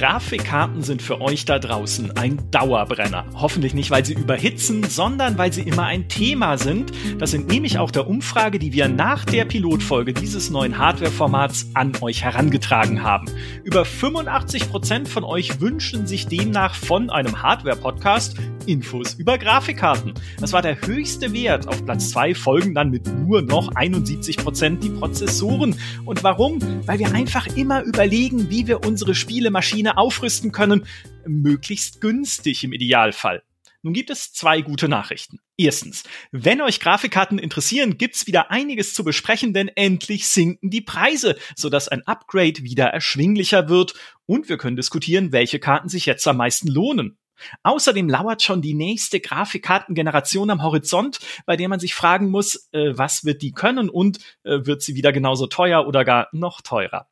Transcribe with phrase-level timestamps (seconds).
[0.00, 3.26] Grafikkarten sind für euch da draußen ein Dauerbrenner.
[3.34, 6.90] Hoffentlich nicht, weil sie überhitzen, sondern weil sie immer ein Thema sind.
[7.18, 11.92] Das entnehme ich auch der Umfrage, die wir nach der Pilotfolge dieses neuen Hardware-Formats an
[12.00, 13.26] euch herangetragen haben.
[13.62, 18.38] Über 85 Prozent von euch wünschen sich demnach von einem Hardware-Podcast
[18.70, 20.14] Infos über Grafikkarten.
[20.38, 21.66] Das war der höchste Wert.
[21.66, 25.74] Auf Platz 2 folgen dann mit nur noch 71% die Prozessoren.
[26.04, 26.60] Und warum?
[26.86, 30.86] Weil wir einfach immer überlegen, wie wir unsere Spielemaschine aufrüsten können.
[31.26, 33.42] Möglichst günstig im Idealfall.
[33.82, 35.38] Nun gibt es zwei gute Nachrichten.
[35.56, 41.36] Erstens, wenn euch Grafikkarten interessieren, gibt's wieder einiges zu besprechen, denn endlich sinken die Preise,
[41.56, 43.94] sodass ein Upgrade wieder erschwinglicher wird
[44.26, 47.18] und wir können diskutieren, welche Karten sich jetzt am meisten lohnen.
[47.62, 52.96] Außerdem lauert schon die nächste Grafikkartengeneration am Horizont, bei der man sich fragen muss, äh,
[52.96, 57.09] was wird die können und äh, wird sie wieder genauso teuer oder gar noch teurer.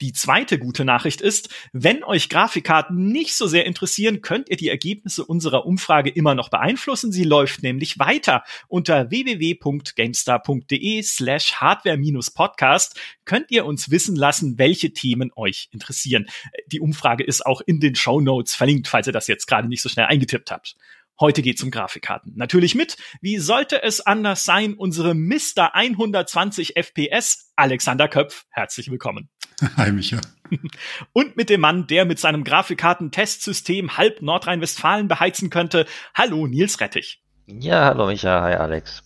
[0.00, 4.68] Die zweite gute Nachricht ist, wenn euch Grafikkarten nicht so sehr interessieren, könnt ihr die
[4.68, 7.12] Ergebnisse unserer Umfrage immer noch beeinflussen.
[7.12, 8.44] Sie läuft nämlich weiter.
[8.68, 16.26] Unter www.gamestar.de slash hardware-podcast könnt ihr uns wissen lassen, welche Themen euch interessieren.
[16.66, 19.82] Die Umfrage ist auch in den Show Notes verlinkt, falls ihr das jetzt gerade nicht
[19.82, 20.76] so schnell eingetippt habt.
[21.20, 22.32] Heute geht's um Grafikkarten.
[22.36, 25.74] Natürlich mit, wie sollte es anders sein, unsere Mr.
[25.74, 28.44] 120 FPS, Alexander Köpf.
[28.50, 29.28] Herzlich willkommen.
[29.76, 30.20] Hi, Micha.
[31.12, 35.86] Und mit dem Mann, der mit seinem Grafikkarten-Testsystem halb Nordrhein-Westfalen beheizen könnte.
[36.14, 37.22] Hallo, Nils Rettich.
[37.46, 38.42] Ja, hallo, Micha.
[38.42, 39.02] Hi, Alex.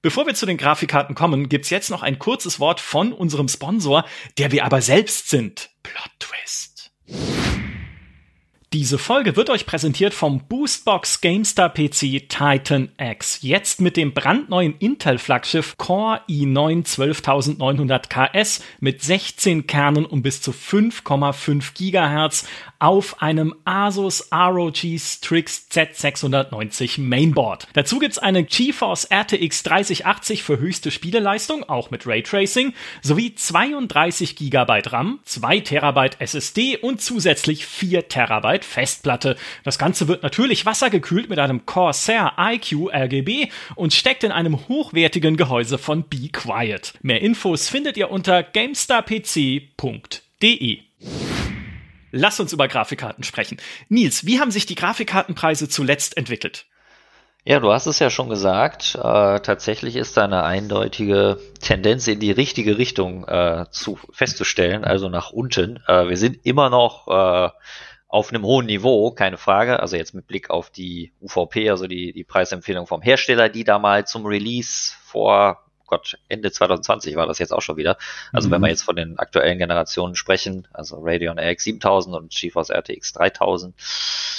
[0.00, 4.04] Bevor wir zu den Grafikkarten kommen, gibt's jetzt noch ein kurzes Wort von unserem Sponsor,
[4.36, 5.70] der wir aber selbst sind.
[5.82, 6.92] Plot Twist.
[8.74, 13.38] Diese Folge wird euch präsentiert vom Boostbox GameStar PC Titan X.
[13.40, 20.50] Jetzt mit dem brandneuen Intel-Flaggschiff Core i9 12900 KS mit 16 Kernen und bis zu
[20.50, 22.46] 5,5 Gigahertz
[22.78, 27.66] auf einem Asus ROG Strix Z690 Mainboard.
[27.72, 32.72] Dazu gibt's eine GeForce RTX 3080 für höchste Spieleleistung, auch mit Raytracing,
[33.02, 39.36] sowie 32 GB RAM, 2 TB SSD und zusätzlich 4 TB Festplatte.
[39.64, 45.36] Das Ganze wird natürlich wassergekühlt mit einem Corsair iQ RGB und steckt in einem hochwertigen
[45.36, 46.94] Gehäuse von Be Quiet.
[47.02, 50.87] Mehr Infos findet ihr unter gamestarpc.de.
[52.10, 53.58] Lass uns über Grafikkarten sprechen.
[53.88, 56.66] Nils, wie haben sich die Grafikkartenpreise zuletzt entwickelt?
[57.44, 58.94] Ja, du hast es ja schon gesagt.
[58.94, 65.08] Äh, tatsächlich ist da eine eindeutige Tendenz in die richtige Richtung äh, zu, festzustellen, also
[65.08, 65.82] nach unten.
[65.86, 67.50] Äh, wir sind immer noch äh,
[68.08, 69.80] auf einem hohen Niveau, keine Frage.
[69.80, 73.78] Also jetzt mit Blick auf die UVP, also die, die Preisempfehlung vom Hersteller, die da
[73.78, 77.96] mal zum Release vor Gott, Ende 2020 war das jetzt auch schon wieder.
[78.32, 78.52] Also mhm.
[78.52, 83.14] wenn wir jetzt von den aktuellen Generationen sprechen, also Radeon RX 7000 und GeForce RTX
[83.14, 83.74] 3000,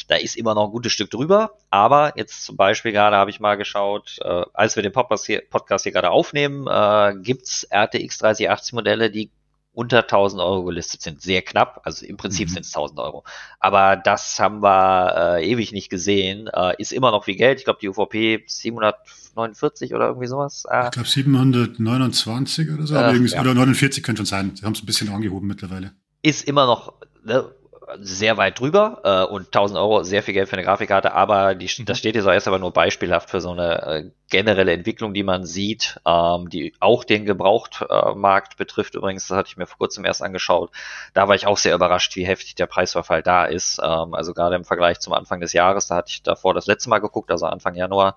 [0.08, 1.58] da ist immer noch ein gutes Stück drüber.
[1.70, 5.42] Aber jetzt zum Beispiel gerade habe ich mal geschaut, äh, als wir den Podcast hier,
[5.50, 9.32] Podcast hier gerade aufnehmen, äh, gibt's RTX 3080 Modelle, die
[9.74, 11.22] unter 1000 Euro gelistet sind.
[11.22, 12.54] Sehr knapp, also im Prinzip mhm.
[12.54, 13.24] sind es 1000 Euro.
[13.60, 16.50] Aber das haben wir äh, ewig nicht gesehen.
[16.54, 17.60] Äh, ist immer noch viel Geld.
[17.60, 20.66] Ich glaube, die UVP 749 oder irgendwie sowas.
[20.70, 23.42] Äh, ich glaube 729 oder so, äh, ja.
[23.42, 24.56] oder 49 könnte schon sein.
[24.56, 25.94] Sie haben es ein bisschen angehoben mittlerweile.
[26.22, 26.94] Ist immer noch
[27.24, 27.50] ne,
[28.00, 31.70] sehr weit drüber äh, und 1000 Euro sehr viel Geld für eine Grafikkarte, aber die,
[31.78, 31.86] mhm.
[31.86, 35.46] das steht jetzt erst aber nur beispielhaft für so eine äh, generelle Entwicklung, die man
[35.46, 38.96] sieht, ähm, die auch den Gebrauchtmarkt äh, betrifft.
[38.96, 40.72] Übrigens, das hatte ich mir vor kurzem erst angeschaut.
[41.14, 43.80] Da war ich auch sehr überrascht, wie heftig der Preisverfall da ist.
[43.84, 46.90] Ähm, also gerade im Vergleich zum Anfang des Jahres, da hatte ich davor das letzte
[46.90, 48.16] Mal geguckt, also Anfang Januar.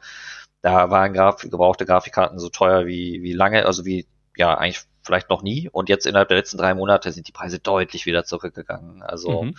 [0.61, 4.07] Da waren Graf gebrauchte Grafikkarten so teuer wie, wie lange, also wie
[4.37, 5.69] ja eigentlich vielleicht noch nie.
[5.71, 9.03] Und jetzt innerhalb der letzten drei Monate sind die Preise deutlich wieder zurückgegangen.
[9.03, 9.55] Also mhm.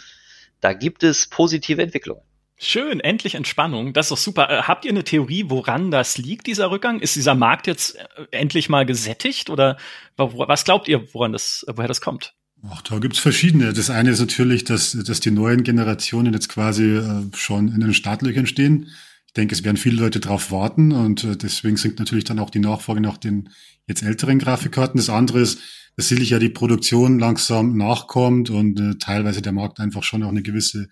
[0.62, 2.24] da gibt es positive Entwicklungen.
[2.58, 3.94] Schön, endlich Entspannung.
[3.94, 4.50] Das ist doch super.
[4.50, 7.00] Äh, habt ihr eine Theorie, woran das liegt, dieser Rückgang?
[7.00, 9.78] Ist dieser Markt jetzt äh, endlich mal gesättigt oder
[10.16, 12.36] was glaubt ihr, woran das, woher das kommt?
[12.70, 13.74] Ach, da gibt's verschiedene.
[13.74, 17.94] Das eine ist natürlich, dass, dass die neuen Generationen jetzt quasi äh, schon in den
[17.94, 18.92] Startlöchern stehen.
[19.34, 22.52] Ich denke, es werden viele Leute drauf warten und äh, deswegen sinkt natürlich dann auch
[22.52, 23.50] die Nachfrage nach den
[23.88, 25.00] jetzt älteren Grafikkarten.
[25.00, 25.60] Das andere ist,
[25.96, 30.30] dass sicherlich ja die Produktion langsam nachkommt und äh, teilweise der Markt einfach schon auch
[30.30, 30.88] eine gewisse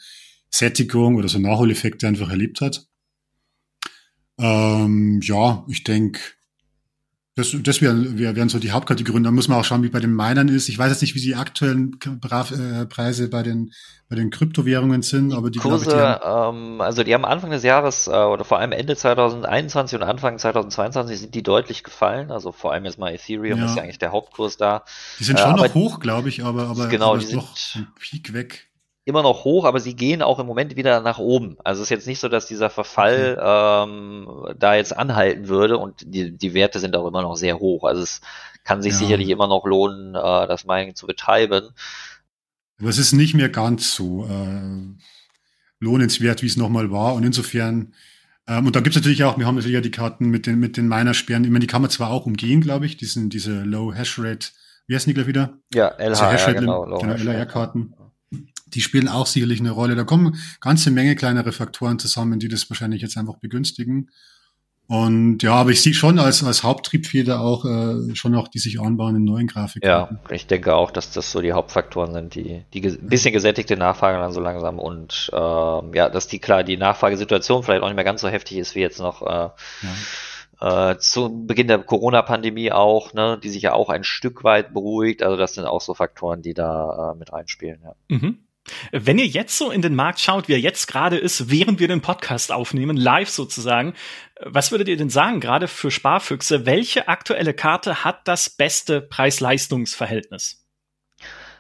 [0.50, 2.88] Sättigung oder so Nachholeffekte einfach erlebt hat.
[4.40, 6.20] Ähm, ja, ich denke,
[7.42, 9.24] das, das wären, wären so die Hauptkategorien.
[9.24, 10.70] Da muss man auch schauen, wie bei den Minern ist.
[10.70, 13.72] Ich weiß jetzt nicht, wie die aktuellen äh, Preise bei den,
[14.10, 17.52] bei den Kryptowährungen sind, aber die Kurse, ich, die haben, ähm, also die haben Anfang
[17.52, 22.32] des Jahres äh, oder vor allem Ende 2021 und Anfang 2022 sind die deutlich gefallen.
[22.32, 23.66] Also vor allem jetzt mal Ethereum ja.
[23.66, 24.84] ist ja eigentlich der Hauptkurs da.
[25.20, 27.44] Die sind schon äh, noch hoch, glaube ich, aber, aber genau, aber die sind
[27.76, 28.71] ein Peak weg.
[29.04, 31.58] Immer noch hoch, aber sie gehen auch im Moment wieder nach oben.
[31.64, 34.28] Also es ist jetzt nicht so, dass dieser Verfall ähm,
[34.58, 37.84] da jetzt anhalten würde und die, die Werte sind auch immer noch sehr hoch.
[37.84, 38.22] Also es
[38.64, 39.00] kann sich ja.
[39.00, 41.70] sicherlich immer noch lohnen, äh, das Mining zu betreiben.
[42.80, 44.96] Aber es ist nicht mehr ganz so äh,
[45.80, 47.16] lohnenswert, wie es nochmal war.
[47.16, 47.96] Und insofern,
[48.48, 50.60] ähm, und da gibt es natürlich auch, wir haben natürlich ja die Karten mit den,
[50.60, 53.64] mit den Miner-Sperren, ich meine, die kann man zwar auch umgehen, glaube ich, diesen, diese
[53.64, 54.50] Low Hash Rate,
[54.86, 55.58] wie heißen die gleich wieder?
[55.74, 57.96] Ja, LHR, also genau, genau LHR-Karten
[58.74, 59.96] die spielen auch sicherlich eine Rolle.
[59.96, 64.10] Da kommen ganze Menge kleinere Faktoren zusammen, die das wahrscheinlich jetzt einfach begünstigen.
[64.92, 68.82] Und ja, aber ich sehe schon als, als Haupttriebfeder auch äh, schon auch die sich
[68.82, 69.88] anbahnen neuen Grafiken.
[69.88, 73.78] Ja, ich denke auch, dass das so die Hauptfaktoren sind, die, die ein bisschen gesättigte
[73.78, 77.96] Nachfrage dann so langsam und ähm, ja, dass die klar die Nachfragesituation vielleicht auch nicht
[77.96, 79.50] mehr ganz so heftig ist wie jetzt noch äh,
[80.60, 80.92] ja.
[80.92, 85.24] äh, zu Beginn der Corona-Pandemie auch, ne, die sich ja auch ein Stück weit beruhigt.
[85.24, 87.80] Also das sind auch so Faktoren, die da äh, mit reinspielen.
[87.82, 87.96] Ja.
[88.10, 88.40] Mhm.
[88.92, 91.88] Wenn ihr jetzt so in den Markt schaut, wie er jetzt gerade ist, während wir
[91.88, 93.96] den Podcast aufnehmen, live sozusagen,
[94.44, 100.64] was würdet ihr denn sagen, gerade für Sparfüchse, welche aktuelle Karte hat das beste Preis-Leistungs-Verhältnis?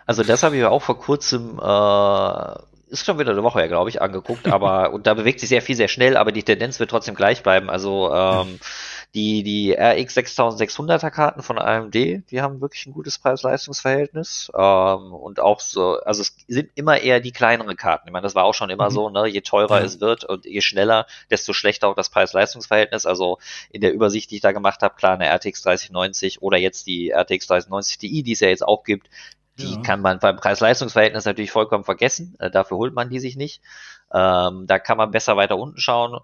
[0.05, 2.55] Also das habe ich auch vor kurzem, äh,
[2.91, 5.61] ist schon wieder eine Woche her, glaube ich, angeguckt, aber und da bewegt sich sehr
[5.61, 7.69] viel sehr schnell, aber die Tendenz wird trotzdem gleich bleiben.
[7.69, 8.59] Also ähm,
[9.13, 14.49] die, die RX 6600er Karten von AMD, die haben wirklich ein gutes Preis-Leistungs-Verhältnis.
[14.57, 18.07] Ähm, und auch so, also es sind immer eher die kleineren Karten.
[18.07, 18.93] Ich meine, das war auch schon immer mhm.
[18.93, 19.27] so, ne?
[19.27, 19.85] Je teurer ja.
[19.85, 23.05] es wird und je schneller, desto schlechter auch das Preis-Leistungs-Verhältnis.
[23.05, 23.37] Also
[23.69, 27.09] in der Übersicht, die ich da gemacht habe, klar, eine RTX 3090 oder jetzt die
[27.11, 29.09] RTX 3090 Ti, die es ja jetzt auch gibt,
[29.59, 29.81] die ja.
[29.81, 32.35] kann man beim Preis-Leistungs-Verhältnis natürlich vollkommen vergessen.
[32.39, 33.61] Äh, dafür holt man die sich nicht.
[34.13, 36.17] Ähm, da kann man besser weiter unten schauen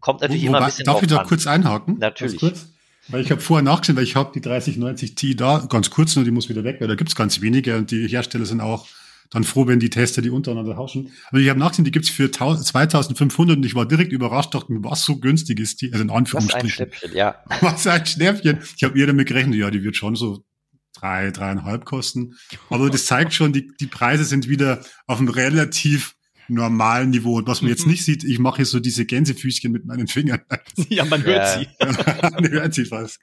[0.00, 1.26] kommt natürlich Wo, immer ein bisschen Darf ich da an.
[1.26, 1.98] kurz einhaken?
[1.98, 2.38] Natürlich.
[2.38, 2.66] Kurz?
[3.08, 6.24] Weil ich habe vorher nachgesehen, weil ich habe die 3090 Ti da, ganz kurz nur,
[6.24, 8.86] die muss wieder weg, weil da gibt's ganz wenige und die Hersteller sind auch
[9.30, 11.10] dann froh, wenn die Tester die untereinander tauschen.
[11.30, 14.84] Aber ich habe nachgesehen, die gibt's für 2500 und ich war direkt überrascht, dachte mir,
[14.84, 16.68] was so günstig ist die, also in Anführungsstrichen.
[16.68, 17.34] Was ein Schnäppchen, ja.
[17.60, 18.58] Was ein Schnäppchen.
[18.76, 20.44] Ich habe eher damit gerechnet, ja, die wird schon so
[20.94, 22.36] drei, dreieinhalb kosten.
[22.68, 26.14] Aber das zeigt schon, die, die Preise sind wieder auf einem relativ
[26.54, 27.36] normalen Niveau.
[27.36, 27.92] Und was man jetzt mhm.
[27.92, 30.40] nicht sieht, ich mache hier so diese Gänsefüßchen mit meinen Fingern.
[30.88, 31.58] ja, man hört ja.
[31.58, 31.68] sie.
[32.34, 33.20] man hört sie fast.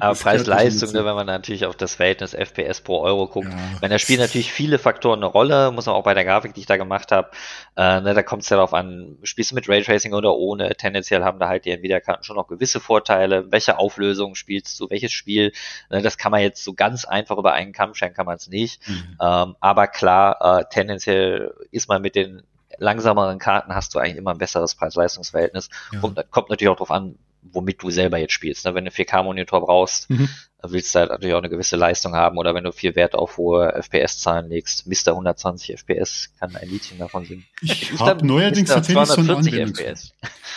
[0.00, 3.48] Aber Preis-Leistung, ne, wenn man natürlich auf das Verhältnis FPS pro Euro guckt.
[3.48, 3.56] Ja.
[3.80, 6.60] Meine, da spielen natürlich viele Faktoren eine Rolle, muss man auch bei der Grafik, die
[6.60, 7.30] ich da gemacht habe.
[7.76, 10.74] Äh, ne, da kommt es ja darauf an, spielst du mit Raytracing oder ohne.
[10.76, 13.50] Tendenziell haben da halt die Nvidia-Karten schon noch gewisse Vorteile.
[13.50, 15.52] Welche Auflösung spielst du, welches Spiel?
[15.90, 18.48] Ne, das kann man jetzt so ganz einfach über einen Kamm scheren, kann man es
[18.48, 18.86] nicht.
[18.88, 19.18] Mhm.
[19.20, 22.42] Ähm, aber klar, äh, tendenziell ist man mit den
[22.78, 25.68] langsameren Karten hast du eigentlich immer ein besseres Preis-Leistungs-Verhältnis.
[25.92, 26.00] Ja.
[26.00, 27.16] Kommt, kommt natürlich auch darauf an,
[27.52, 28.64] womit du selber jetzt spielst.
[28.64, 28.74] Ne?
[28.74, 30.28] Wenn du 4K-Monitor brauchst, mhm.
[30.62, 32.38] willst du halt natürlich auch eine gewisse Leistung haben.
[32.38, 35.12] Oder wenn du viel Wert auf hohe FPS-Zahlen legst, Mr.
[35.12, 37.44] 120 FPS kann ein Liedchen davon singen.
[37.60, 39.94] Ich, habe neuerdings tatsächlich so einen Anwendungsfall.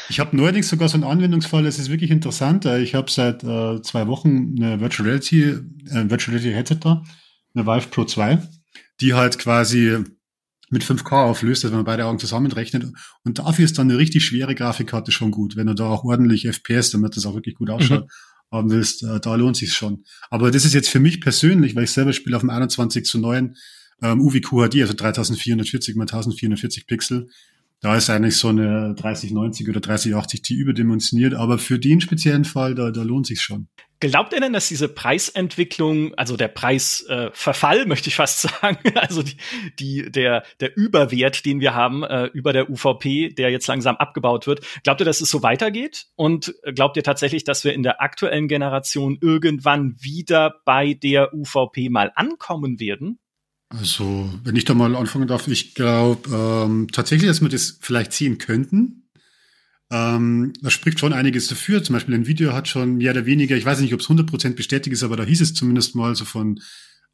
[0.10, 2.66] Ich habe neuerdings sogar so einen Anwendungsfall, das ist wirklich interessant.
[2.66, 7.04] Ich habe seit äh, zwei Wochen eine Virtual Reality, äh, Virtual Reality Headset da,
[7.54, 8.40] eine Vive Pro 2,
[9.02, 9.98] die halt quasi
[10.70, 12.86] mit 5K auflöst, also wenn man beide Augen zusammenrechnet.
[13.24, 15.56] Und dafür ist dann eine richtig schwere Grafikkarte schon gut.
[15.56, 18.56] Wenn du da auch ordentlich FPS, damit das auch wirklich gut ausschaut, mhm.
[18.56, 20.04] haben willst, äh, da lohnt sich schon.
[20.30, 23.20] Aber das ist jetzt für mich persönlich, weil ich selber spiele auf dem 21 zu
[23.20, 23.56] 9
[24.02, 27.30] ähm, UVQHD, also 3440 mal 1440 Pixel.
[27.80, 32.74] Da ist eigentlich so eine 3090 oder 3080 Ti überdimensioniert, aber für den speziellen Fall,
[32.74, 33.68] da, da lohnt sich schon.
[34.00, 39.24] Glaubt ihr denn, dass diese Preisentwicklung, also der Preisverfall, äh, möchte ich fast sagen, also
[39.24, 39.38] die,
[39.80, 44.48] die, der, der Überwert, den wir haben äh, über der UVP, der jetzt langsam abgebaut
[44.48, 46.08] wird, glaubt ihr, dass es so weitergeht?
[46.16, 51.90] Und glaubt ihr tatsächlich, dass wir in der aktuellen Generation irgendwann wieder bei der UVP
[51.90, 53.20] mal ankommen werden?
[53.70, 58.14] Also, wenn ich da mal anfangen darf, ich glaube ähm, tatsächlich, dass wir das vielleicht
[58.14, 59.10] sehen könnten.
[59.90, 61.84] Ähm, da spricht schon einiges dafür.
[61.84, 64.56] Zum Beispiel ein Video hat schon mehr oder weniger, ich weiß nicht, ob es 100%
[64.56, 66.60] bestätigt ist, aber da hieß es zumindest mal so von,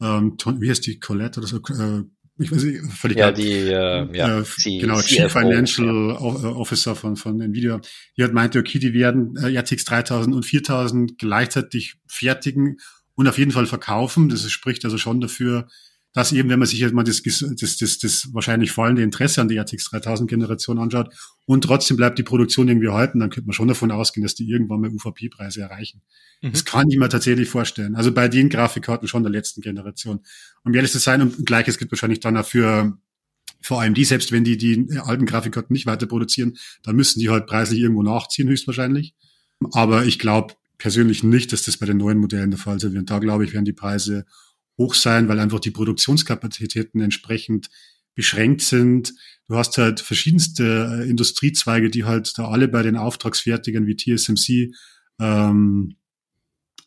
[0.01, 2.03] ähm, wie heißt die, Colette oder so, äh,
[2.39, 4.43] ich weiß nicht, völlig Ja, die, äh, ja, äh,
[4.79, 6.15] genau, Chief Financial ja.
[6.19, 7.79] Officer von, von Nvidia.
[8.17, 12.77] Die hat meinte, okay, die werden äh, RTX 3000 und 4000 gleichzeitig fertigen
[13.13, 14.29] und auf jeden Fall verkaufen.
[14.29, 15.67] Das spricht also schon dafür,
[16.13, 19.47] dass eben, wenn man sich jetzt mal das, das, das, das wahrscheinlich fallende Interesse an
[19.47, 21.13] der RTX 3000 Generation anschaut
[21.45, 24.47] und trotzdem bleibt die Produktion irgendwie halten, dann könnte man schon davon ausgehen, dass die
[24.47, 26.01] irgendwann mal UVP-Preise erreichen.
[26.41, 26.51] Mhm.
[26.51, 27.95] Das kann ich mir tatsächlich vorstellen.
[27.95, 30.19] Also bei den Grafikkarten schon der letzten Generation.
[30.63, 32.97] Um ehrlich zu sein, und gleiches gilt wahrscheinlich dann auch für
[33.61, 37.29] vor allem die, selbst wenn die die alten Grafikkarten nicht weiter produzieren, dann müssen die
[37.29, 39.15] halt preislich irgendwo nachziehen, höchstwahrscheinlich.
[39.71, 43.09] Aber ich glaube persönlich nicht, dass das bei den neuen Modellen der Fall sein wird.
[43.09, 44.25] Da glaube ich, werden die Preise
[44.77, 47.69] hoch sein, weil einfach die Produktionskapazitäten entsprechend
[48.15, 49.13] beschränkt sind.
[49.47, 54.73] Du hast halt verschiedenste äh, Industriezweige, die halt da alle bei den Auftragsfertigern wie TSMC
[55.19, 55.95] ähm,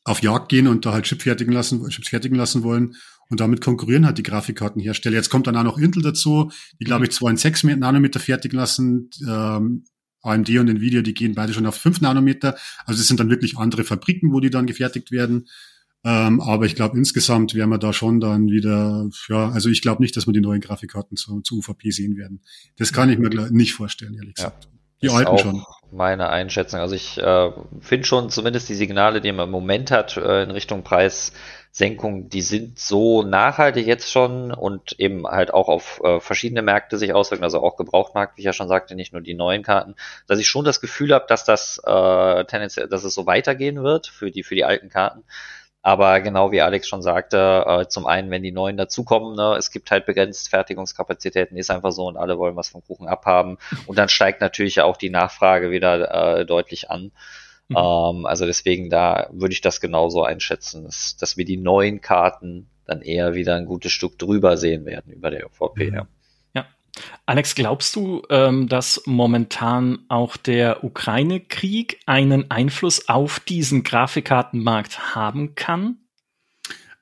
[0.05, 2.95] auf Jagd gehen und da halt Chip fertigen lassen, Chips fertigen lassen wollen.
[3.29, 5.17] Und damit konkurrieren halt die Grafikkartenhersteller.
[5.17, 8.57] Jetzt kommt dann auch noch Intel dazu, die, glaube ich, zwar in 6 Nanometer fertigen
[8.57, 9.11] lassen.
[9.27, 9.85] Ähm,
[10.23, 12.57] AMD und Nvidia, die gehen beide schon auf 5 Nanometer.
[12.85, 15.49] Also es sind dann wirklich andere Fabriken, wo die dann gefertigt werden.
[16.07, 20.01] Ähm, aber ich glaube, insgesamt werden wir da schon dann wieder, ja, also ich glaube
[20.01, 22.43] nicht, dass wir die neuen Grafikkarten zu, zu UVP sehen werden.
[22.79, 24.67] Das kann ich mir nicht vorstellen, ehrlich gesagt.
[24.67, 24.71] Ja.
[25.03, 25.65] Die alten schon.
[25.91, 26.79] Meine Einschätzung.
[26.79, 30.53] Also ich äh, finde schon zumindest die Signale, die man im Moment hat äh, in
[30.53, 36.63] Richtung Preissenkung, die sind so nachhaltig jetzt schon und eben halt auch auf äh, verschiedene
[36.63, 39.65] Märkte sich auswirken, also auch Gebrauchtmarkt, wie ich ja schon sagte, nicht nur die neuen
[39.65, 39.97] Karten,
[40.29, 44.07] dass ich schon das Gefühl habe, dass das äh, tendenziell, dass es so weitergehen wird
[44.07, 45.25] für die für die alten Karten.
[45.87, 49.71] Aber genau wie Alex schon sagte, äh, zum einen, wenn die neuen dazukommen, ne, es
[49.71, 53.57] gibt halt begrenzt Fertigungskapazitäten, ist einfach so und alle wollen was vom Kuchen abhaben.
[53.87, 57.13] Und dann steigt natürlich auch die Nachfrage wieder äh, deutlich an.
[57.69, 57.77] Mhm.
[57.77, 62.69] Ähm, also deswegen da würde ich das genauso einschätzen, dass, dass wir die neuen Karten
[62.85, 65.91] dann eher wieder ein gutes Stück drüber sehen werden über der OVP.
[65.91, 65.95] Mhm.
[65.95, 66.09] Ja.
[67.27, 75.55] Alex, glaubst du, ähm, dass momentan auch der Ukraine-Krieg einen Einfluss auf diesen Grafikkartenmarkt haben
[75.55, 75.99] kann?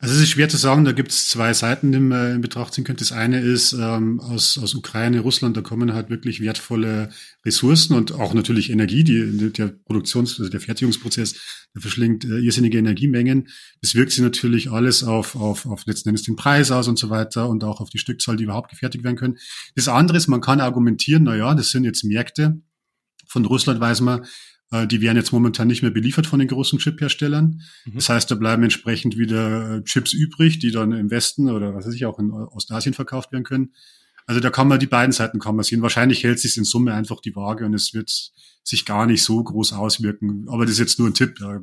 [0.04, 2.74] Also es ist schwer zu sagen, da gibt es zwei Seiten, die man in Betracht
[2.74, 3.02] ziehen könnte.
[3.02, 7.08] Das eine ist ähm, aus, aus Ukraine, Russland, da kommen halt wirklich wertvolle
[7.42, 11.40] Ressourcen und auch natürlich Energie, die, der Produktions-, also der Fertigungsprozess,
[11.74, 13.48] der verschlingt äh, irrsinnige Energiemengen.
[13.80, 17.08] Das wirkt sich natürlich alles auf, auf, auf letzten Endes den Preis aus und so
[17.08, 19.38] weiter und auch auf die Stückzahl, die überhaupt gefertigt werden können.
[19.74, 22.60] Das andere ist, man kann argumentieren, na ja, das sind jetzt Märkte.
[23.26, 24.26] Von Russland weiß man,
[24.86, 27.62] die werden jetzt momentan nicht mehr beliefert von den großen Chip-Herstellern.
[27.84, 27.94] Mhm.
[27.94, 31.86] Das heißt, da bleiben entsprechend wieder äh, Chips übrig, die dann im Westen oder was
[31.86, 33.72] weiß ich auch in Ostasien verkauft werden können.
[34.26, 35.82] Also da kann man die beiden Seiten kann man sehen.
[35.82, 39.42] Wahrscheinlich hält sich in Summe einfach die Waage und es wird sich gar nicht so
[39.42, 40.46] groß auswirken.
[40.48, 41.36] Aber das ist jetzt nur ein Tipp.
[41.38, 41.58] Da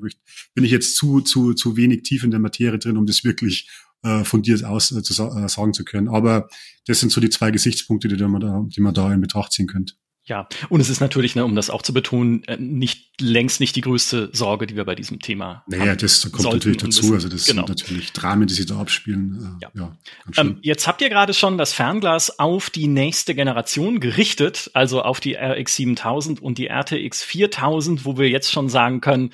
[0.53, 3.67] bin ich jetzt zu, zu, zu wenig tief in der Materie drin, um das wirklich
[4.03, 6.07] äh, fundiert aus äh, zu äh, sagen zu können.
[6.07, 6.47] Aber
[6.85, 9.67] das sind so die zwei Gesichtspunkte, die man da, die man da in Betracht ziehen
[9.67, 9.95] könnte.
[10.23, 13.75] Ja, und es ist natürlich, ne, um das auch zu betonen, äh, nicht längst nicht
[13.75, 15.87] die größte Sorge, die wir bei diesem Thema naja, haben.
[15.87, 17.13] Naja, das kommt natürlich dazu.
[17.13, 17.65] Also das genau.
[17.65, 19.57] sind natürlich Dramen, die sie da abspielen.
[19.59, 19.71] Äh, ja.
[19.73, 19.97] ja
[20.37, 25.19] ähm, jetzt habt ihr gerade schon das Fernglas auf die nächste Generation gerichtet, also auf
[25.19, 29.31] die RX 7000 und die RTX 4000, wo wir jetzt schon sagen können,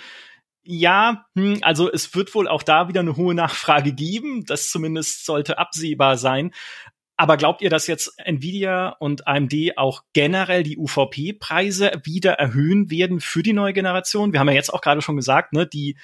[0.69, 4.43] ja, hm, also es wird wohl auch da wieder eine hohe Nachfrage geben.
[4.45, 6.51] Das zumindest sollte absehbar sein.
[7.17, 13.19] Aber glaubt ihr, dass jetzt Nvidia und AMD auch generell die UVP-Preise wieder erhöhen werden
[13.19, 14.33] für die neue Generation?
[14.33, 15.97] Wir haben ja jetzt auch gerade schon gesagt, ne, die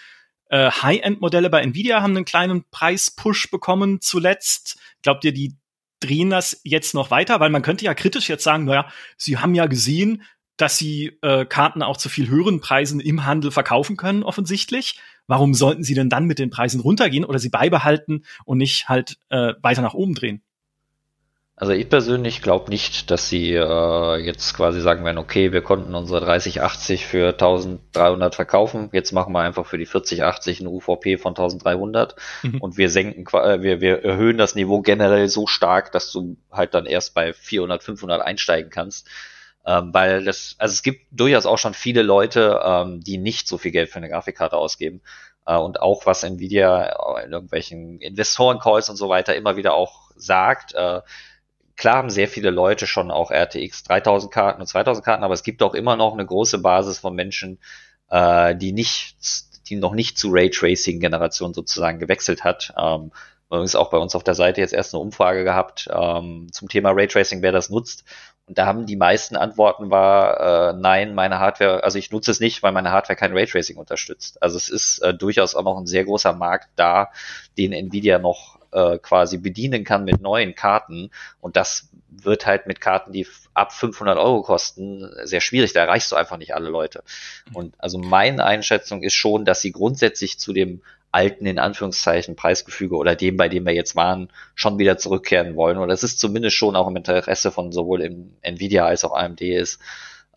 [0.49, 4.79] äh, High-End-Modelle bei Nvidia haben einen kleinen Preis-Push bekommen zuletzt.
[5.03, 5.55] Glaubt ihr, die
[5.99, 7.39] drehen das jetzt noch weiter?
[7.39, 10.23] Weil man könnte ja kritisch jetzt sagen, naja, sie haben ja gesehen,
[10.57, 14.99] dass sie äh, Karten auch zu viel höheren Preisen im Handel verkaufen können, offensichtlich.
[15.27, 19.17] Warum sollten sie denn dann mit den Preisen runtergehen oder sie beibehalten und nicht halt
[19.29, 20.43] äh, weiter nach oben drehen?
[21.55, 25.93] Also ich persönlich glaube nicht, dass sie äh, jetzt quasi sagen werden, okay, wir konnten
[25.93, 31.31] unsere 3080 für 1300 verkaufen, jetzt machen wir einfach für die 4080 eine UVP von
[31.31, 32.59] 1300 mhm.
[32.59, 36.73] und wir senken, äh, wir, wir erhöhen das Niveau generell so stark, dass du halt
[36.73, 39.07] dann erst bei 400, 500 einsteigen kannst.
[39.65, 43.57] Ähm, weil das, also es gibt durchaus auch schon viele Leute, ähm, die nicht so
[43.57, 45.01] viel Geld für eine Grafikkarte ausgeben.
[45.45, 50.73] Äh, und auch was Nvidia in irgendwelchen Investoren-Calls und so weiter immer wieder auch sagt,
[50.73, 51.01] äh,
[51.75, 55.43] klar haben sehr viele Leute schon auch RTX 3000 Karten und 2000 Karten, aber es
[55.43, 57.59] gibt auch immer noch eine große Basis von Menschen,
[58.09, 59.15] äh, die nicht,
[59.69, 62.73] die noch nicht zu Raytracing Generation sozusagen gewechselt hat.
[62.77, 63.11] Ähm,
[63.47, 66.91] übrigens auch bei uns auf der Seite jetzt erst eine Umfrage gehabt ähm, zum Thema
[66.91, 68.03] Raytracing, wer das nutzt.
[68.45, 72.41] Und da haben die meisten Antworten war, äh, nein, meine Hardware, also ich nutze es
[72.41, 74.41] nicht, weil meine Hardware kein Raytracing unterstützt.
[74.41, 77.11] Also es ist äh, durchaus auch noch ein sehr großer Markt da,
[77.57, 81.11] den Nvidia noch äh, quasi bedienen kann mit neuen Karten.
[81.39, 85.73] Und das wird halt mit Karten, die ab 500 Euro kosten, sehr schwierig.
[85.73, 87.03] Da erreichst du einfach nicht alle Leute.
[87.53, 92.95] Und also meine Einschätzung ist schon, dass sie grundsätzlich zu dem alten, in Anführungszeichen, Preisgefüge
[92.95, 95.77] oder dem, bei dem wir jetzt waren, schon wieder zurückkehren wollen.
[95.77, 99.41] Und das ist zumindest schon auch im Interesse von sowohl im Nvidia als auch AMD
[99.41, 99.79] ist,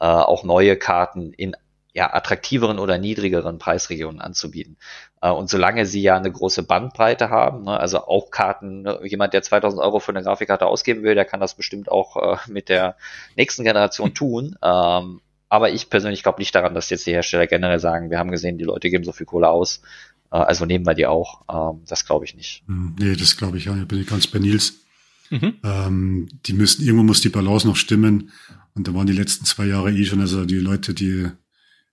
[0.01, 1.57] äh, auch neue Karten in
[1.97, 4.77] ja, attraktiveren oder niedrigeren Preisregionen anzubieten.
[5.23, 9.33] Äh, und solange sie ja eine große Bandbreite haben, ne, also auch Karten, ne, jemand,
[9.33, 12.69] der 2000 Euro für eine Grafikkarte ausgeben will, der kann das bestimmt auch äh, mit
[12.69, 12.97] der
[13.35, 14.57] nächsten Generation tun.
[14.67, 18.33] Ähm, aber ich persönlich glaube nicht daran, dass jetzt die Hersteller generell sagen, wir haben
[18.33, 19.81] gesehen, die Leute geben so viel Kohle aus,
[20.33, 21.43] äh, also nehmen wir die auch.
[21.49, 22.65] Ähm, das glaube ich nicht.
[22.67, 23.77] Hm, nee, das glaube ich ja.
[23.77, 24.81] Ich bin ganz bei Nils.
[25.31, 25.55] Mhm.
[25.63, 28.33] Ähm, die müssen, irgendwo muss die Balance noch stimmen.
[28.75, 31.31] Und da waren die letzten zwei Jahre eh schon, also die Leute, die,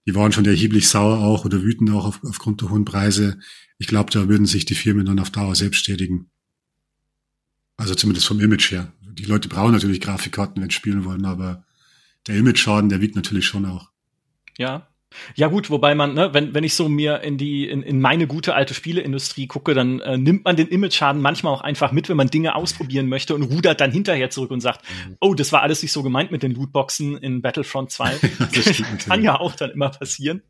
[0.06, 3.40] die waren schon erheblich sauer auch oder wütend auch auf, aufgrund der hohen Preise.
[3.78, 6.30] Ich glaube, da würden sich die Firmen dann auf Dauer selbst schädigen.
[7.78, 8.94] Also zumindest vom Image her.
[9.02, 11.66] Die Leute brauchen natürlich Grafikkarten, wenn sie spielen wollen, aber
[12.28, 13.92] der Image-Schaden, der wiegt natürlich schon auch.
[14.58, 14.93] Ja,
[15.36, 18.28] ja gut, wobei man, ne, wenn, wenn ich so mir in die in, in meine
[18.28, 22.18] gute alte Spieleindustrie gucke, dann äh, nimmt man den Image-Schaden manchmal auch einfach mit, wenn
[22.18, 25.18] man Dinge ausprobieren möchte und rudert dann hinterher zurück und sagt, mhm.
[25.20, 28.20] oh, das war alles nicht so gemeint mit den Lootboxen in Battlefront 2.
[28.54, 30.42] das kann ja auch dann immer passieren.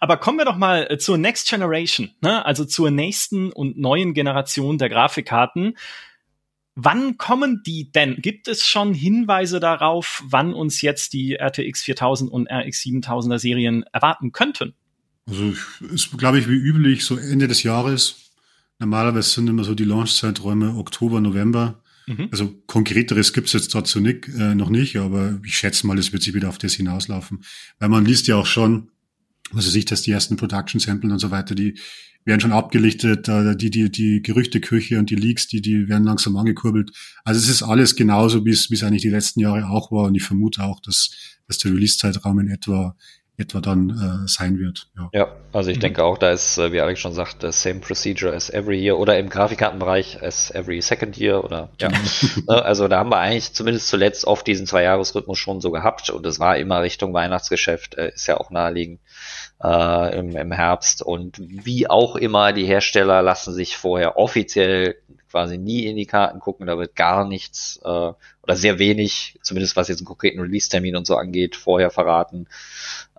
[0.00, 2.44] Aber kommen wir doch mal äh, zur Next Generation, ne?
[2.44, 5.76] also zur nächsten und neuen Generation der Grafikkarten.
[6.74, 8.16] Wann kommen die denn?
[8.16, 13.84] Gibt es schon Hinweise darauf, wann uns jetzt die RTX 4000 und RX 7000er Serien
[13.92, 14.74] erwarten könnten?
[15.28, 15.54] Also
[15.92, 18.32] ist, glaube ich, wie üblich so Ende des Jahres.
[18.78, 21.82] Normalerweise sind immer so die Launchzeiträume Oktober, November.
[22.06, 22.28] Mhm.
[22.32, 26.22] Also konkreteres gibt's jetzt dazu nicht, äh, noch nicht, aber ich schätze mal, es wird
[26.22, 27.44] sich wieder auf das hinauslaufen.
[27.78, 28.88] Weil man liest ja auch schon,
[29.54, 31.78] also sich, dass die ersten Production Samples und so weiter, die
[32.24, 36.92] werden schon abgelichtet, die, die, die Gerüchteküche und die Leaks, die, die werden langsam angekurbelt.
[37.24, 40.04] Also es ist alles genauso, wie es, wie es eigentlich die letzten Jahre auch war.
[40.04, 41.10] Und ich vermute auch, dass,
[41.48, 42.94] dass der Release-Zeitraum in etwa
[43.38, 44.88] etwa dann äh, sein wird.
[44.96, 45.82] Ja, ja also ich mhm.
[45.82, 48.98] denke auch, da ist, äh, wie Alex schon sagt, the same procedure as every year
[48.98, 51.88] oder im Grafikkartenbereich as every second year oder ja.
[52.48, 56.26] Ne, also da haben wir eigentlich zumindest zuletzt oft diesen Zwei-Jahres-Rhythmus schon so gehabt und
[56.26, 59.00] es war immer Richtung Weihnachtsgeschäft, äh, ist ja auch naheliegend
[59.62, 64.96] äh, im, im Herbst und wie auch immer, die Hersteller lassen sich vorher offiziell
[65.30, 69.76] quasi nie in die Karten gucken, da wird gar nichts äh, oder sehr wenig, zumindest
[69.76, 72.48] was jetzt einen konkreten Release-Termin und so angeht, vorher verraten.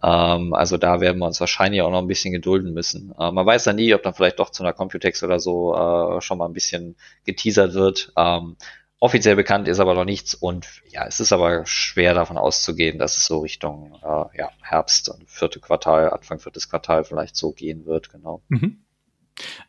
[0.04, 3.14] Ähm, also da werden wir uns wahrscheinlich auch noch ein bisschen gedulden müssen.
[3.18, 6.22] Äh, man weiß ja nie, ob dann vielleicht doch zu einer Computex oder so äh,
[6.22, 6.96] schon mal ein bisschen
[7.26, 8.14] geteasert wird.
[8.16, 8.58] Ähm,
[9.04, 13.18] offiziell bekannt ist aber noch nichts und ja, es ist aber schwer davon auszugehen, dass
[13.18, 18.10] es so Richtung äh, ja, Herbst, vierte Quartal, Anfang viertes Quartal vielleicht so gehen wird,
[18.10, 18.44] genau.
[18.48, 18.86] Mhm.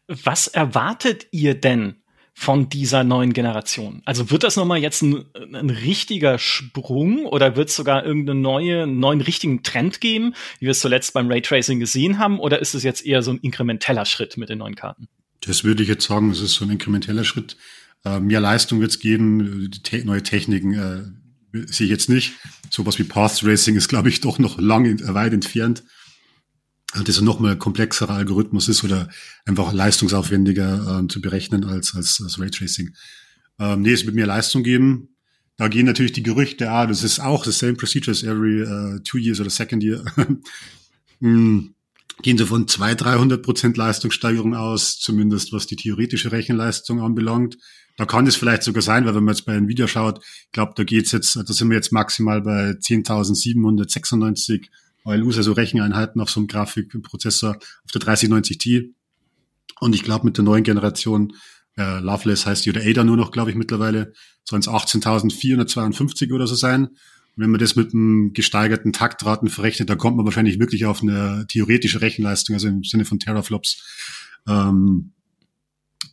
[0.07, 1.97] Was erwartet ihr denn
[2.33, 4.03] von dieser neuen Generation?
[4.05, 8.87] Also wird das nochmal jetzt ein, ein richtiger Sprung oder wird es sogar irgendeinen neue,
[8.87, 12.85] neuen richtigen Trend geben, wie wir es zuletzt beim Raytracing gesehen haben, oder ist es
[12.85, 15.09] jetzt eher so ein inkrementeller Schritt mit den neuen Karten?
[15.41, 17.57] Das würde ich jetzt sagen, es ist so ein inkrementeller Schritt.
[18.05, 22.35] Äh, mehr Leistung wird es geben, te neue Techniken äh, sehe ich jetzt nicht.
[22.71, 25.85] Sowas wie Path Racing ist, glaube ich, doch noch lang weit entfernt
[27.03, 29.09] das ein nochmal komplexerer Algorithmus ist oder
[29.45, 32.95] einfach leistungsaufwendiger äh, zu berechnen als, als, als Raytracing.
[33.59, 35.17] Ähm, nee, es wird mehr Leistung geben.
[35.57, 38.99] Da gehen natürlich die Gerüchte, ah, das ist auch the same procedure as every uh,
[39.01, 40.05] two years oder second year.
[41.21, 41.75] mm,
[42.23, 47.57] gehen sie von 200, 300 Prozent Leistungssteigerung aus, zumindest was die theoretische Rechenleistung anbelangt.
[47.97, 50.53] Da kann es vielleicht sogar sein, weil wenn man jetzt bei einem Video schaut, ich
[50.53, 54.67] glaube, da geht's jetzt, da sind wir jetzt maximal bei 10.796
[55.05, 58.95] ALUs, also Recheneinheiten auf so einem Grafikprozessor auf der 3090 Ti.
[59.81, 61.35] Und ich glaube, mit der neuen Generation,
[61.77, 64.13] äh, Loveless heißt die oder Ada nur noch, glaube ich, mittlerweile,
[64.45, 66.87] sollen es 18.452 oder so sein.
[66.87, 71.03] Und wenn man das mit einem gesteigerten Taktraten verrechnet, dann kommt man wahrscheinlich wirklich auf
[71.03, 73.83] eine theoretische Rechenleistung, also im Sinne von Teraflops.
[74.47, 75.14] Ähm,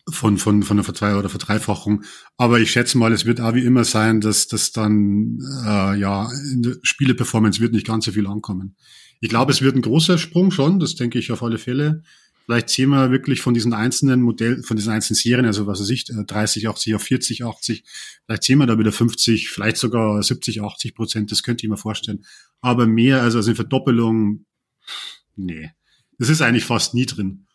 [0.10, 2.04] von, von, von der Verdrei oder Verdreifachung.
[2.38, 6.30] Aber ich schätze mal, es wird auch wie immer sein, dass das dann, äh, ja,
[6.52, 8.76] in der Spieleperformance wird nicht ganz so viel ankommen.
[9.20, 12.04] Ich glaube, es wird ein großer Sprung schon, das denke ich auf alle Fälle.
[12.46, 15.90] Vielleicht sehen wir wirklich von diesen einzelnen Modellen, von diesen einzelnen Serien, also was weiß
[15.90, 17.84] ich, 30, 80 auf 40, 80,
[18.26, 21.78] vielleicht sehen wir da wieder 50, vielleicht sogar 70, 80 Prozent, das könnte ich mir
[21.78, 22.26] vorstellen.
[22.60, 24.46] Aber mehr, also, also eine Verdoppelung,
[25.36, 25.72] nee.
[26.18, 27.48] Das ist eigentlich fast nie drin.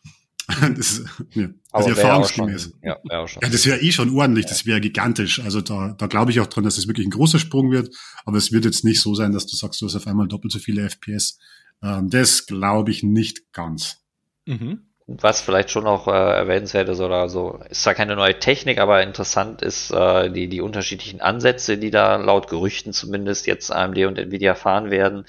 [0.76, 2.72] das ist, ja, also erfahrungsgemäß.
[2.82, 5.40] Ja, ja, ja, das wäre eh schon ordentlich, das wäre gigantisch.
[5.40, 7.94] Also da, da glaube ich auch dran, dass es wirklich ein großer Sprung wird.
[8.24, 10.52] Aber es wird jetzt nicht so sein, dass du sagst, du hast auf einmal doppelt
[10.52, 11.38] so viele FPS.
[11.82, 14.04] Ähm, das glaube ich nicht ganz.
[14.44, 14.86] Mhm.
[15.08, 19.02] Was vielleicht schon noch äh, erwähnenswert ist oder so, ist zwar keine neue Technik, aber
[19.02, 24.18] interessant ist äh, die, die unterschiedlichen Ansätze, die da laut Gerüchten zumindest jetzt AMD und
[24.18, 25.24] Nvidia fahren werden.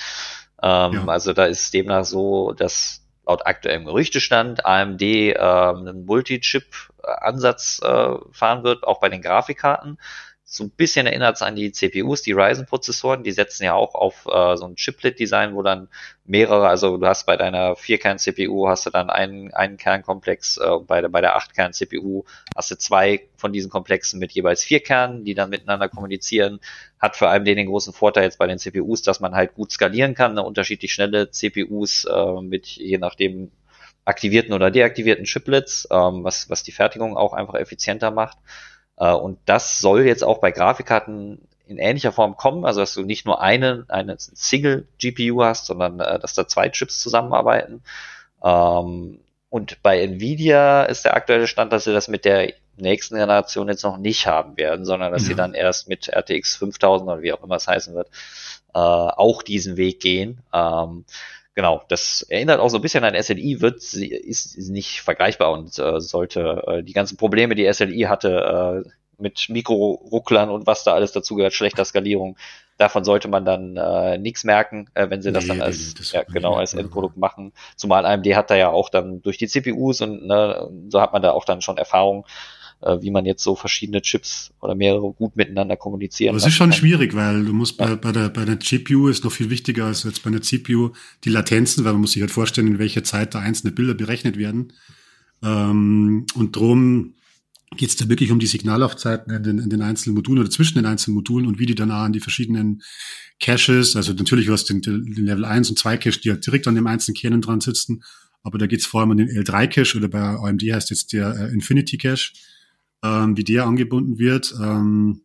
[0.61, 1.05] Ähm, ja.
[1.07, 8.63] Also da ist demnach so, dass laut aktuellem Gerüchtestand AMD äh, einen Multi-Chip-Ansatz äh, fahren
[8.63, 9.99] wird, auch bei den Grafikkarten.
[10.49, 14.25] So ein bisschen erinnert es an die CPUs, die Ryzen-Prozessoren, die setzen ja auch auf
[14.27, 15.89] äh, so ein Chiplet-Design, wo dann
[16.23, 21.01] mehrere, also du hast bei deiner Vierkern-CPU hast du dann einen, einen Kernkomplex, äh, bei
[21.01, 22.23] der, bei der Acht-Kern-CPU
[22.55, 26.61] hast du zwei von diesen Komplexen mit jeweils vier Kernen, die dann miteinander kommunizieren.
[26.97, 29.73] Hat vor allem den, den großen Vorteil jetzt bei den CPUs, dass man halt gut
[29.73, 33.51] skalieren kann, ne, unterschiedlich schnelle CPUs äh, mit je nachdem
[34.05, 38.37] aktivierten oder deaktivierten Chiplets, ähm, was, was die Fertigung auch einfach effizienter macht.
[38.97, 43.03] Äh, und das soll jetzt auch bei Grafikkarten in ähnlicher Form kommen, also dass du
[43.03, 47.83] nicht nur eine, eine Single GPU hast, sondern äh, dass da zwei Chips zusammenarbeiten.
[48.43, 53.69] Ähm, und bei Nvidia ist der aktuelle Stand, dass sie das mit der nächsten Generation
[53.69, 55.29] jetzt noch nicht haben werden, sondern dass ja.
[55.29, 58.09] sie dann erst mit RTX 5000 oder wie auch immer es heißen wird,
[58.73, 60.39] äh, auch diesen Weg gehen.
[60.53, 61.05] Ähm,
[61.57, 65.77] genau, das erinnert auch so ein bisschen an SLI, wird ist, ist nicht vergleichbar und
[65.79, 70.93] äh, sollte äh, die ganzen Probleme, die SLI hatte, äh, mit Mikrorucklern und was da
[70.93, 72.37] alles dazu gehört, schlechter Skalierung.
[72.77, 76.11] Davon sollte man dann äh, nichts merken, äh, wenn sie das nee, dann als das
[76.11, 77.53] ja, genau als Endprodukt machen.
[77.75, 81.23] Zumal AMD hat da ja auch dann durch die CPUs und ne, so hat man
[81.23, 82.27] da auch dann schon Erfahrung,
[82.81, 86.33] äh, wie man jetzt so verschiedene Chips oder mehrere gut miteinander kommunizieren.
[86.35, 86.79] Das ist schon kann.
[86.79, 87.87] schwierig, weil du musst ja.
[87.87, 90.91] bei, bei der bei der GPU ist noch viel wichtiger als jetzt bei einer CPU
[91.23, 94.37] die Latenzen, weil man muss sich halt vorstellen, in welcher Zeit da einzelne Bilder berechnet
[94.37, 94.73] werden.
[95.43, 97.13] Ähm, und drum
[97.75, 100.75] geht es da wirklich um die Signallaufzeiten in den, in den einzelnen Modulen oder zwischen
[100.75, 102.81] den einzelnen Modulen und wie die dann an die verschiedenen
[103.39, 106.67] Caches, also natürlich hast du den, den Level 1 und 2 Cache, die halt direkt
[106.67, 108.03] an dem einzelnen Kernen dran sitzen,
[108.41, 111.11] aber da geht es vor allem um den L3 Cache oder bei AMD heißt jetzt
[111.11, 112.31] der äh, Infinity Cache,
[113.03, 114.53] ähm, wie der angebunden wird.
[114.61, 115.21] Ähm,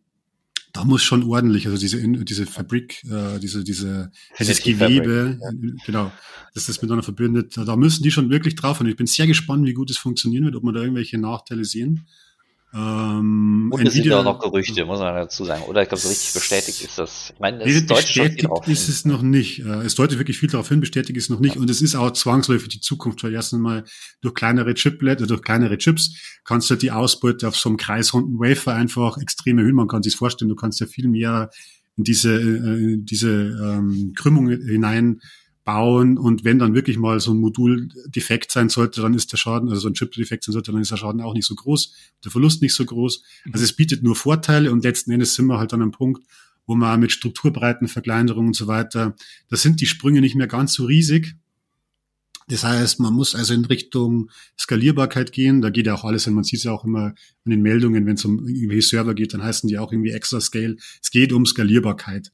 [0.73, 5.49] da muss schon ordentlich, also diese diese Fabrik, äh, diese diese dieses Gewebe, ja.
[5.85, 6.11] genau,
[6.55, 9.67] dass das miteinander verbindet, da müssen die schon wirklich drauf und ich bin sehr gespannt,
[9.67, 12.07] wie gut es funktionieren wird, ob man da irgendwelche Nachteile sehen.
[12.75, 15.63] Ähm, und es sind ja auch noch Gerüchte, muss man dazu sagen.
[15.63, 17.29] Oder ich glaube, so richtig bestätigt ist das.
[17.33, 19.59] Ich meine, es bestätigt ist es noch nicht.
[19.59, 21.57] Äh, es deutet wirklich viel darauf hin, bestätigt ist es noch nicht.
[21.57, 23.83] Und es ist auch zwangsläufig die Zukunft, weil erst einmal
[24.21, 28.39] durch kleinere Chiplet, oder durch kleinere Chips kannst du die Ausbeute auf so einem kreisrunden
[28.39, 29.75] Wafer einfach extrem erhöhen.
[29.75, 31.51] Man kann sich vorstellen, du kannst ja viel mehr
[31.95, 35.21] in diese, äh, diese ähm, Krümmung hinein
[35.63, 39.37] bauen und wenn dann wirklich mal so ein Modul defekt sein sollte, dann ist der
[39.37, 41.55] Schaden, also so ein Chip defekt sein sollte, dann ist der Schaden auch nicht so
[41.55, 43.23] groß, der Verlust nicht so groß.
[43.51, 46.23] Also es bietet nur Vorteile und letzten Endes sind wir halt an einem Punkt,
[46.65, 49.15] wo man mit Strukturbreiten, Verkleinerung und so weiter,
[49.49, 51.35] da sind die Sprünge nicht mehr ganz so riesig.
[52.49, 55.61] Das heißt, man muss also in Richtung Skalierbarkeit gehen.
[55.61, 56.33] Da geht ja auch alles hin.
[56.33, 57.13] Man sieht es ja auch immer
[57.45, 60.41] in den Meldungen, wenn es um irgendwelche Server geht, dann heißen die auch irgendwie Extra
[60.41, 60.75] Scale.
[61.01, 62.33] Es geht um Skalierbarkeit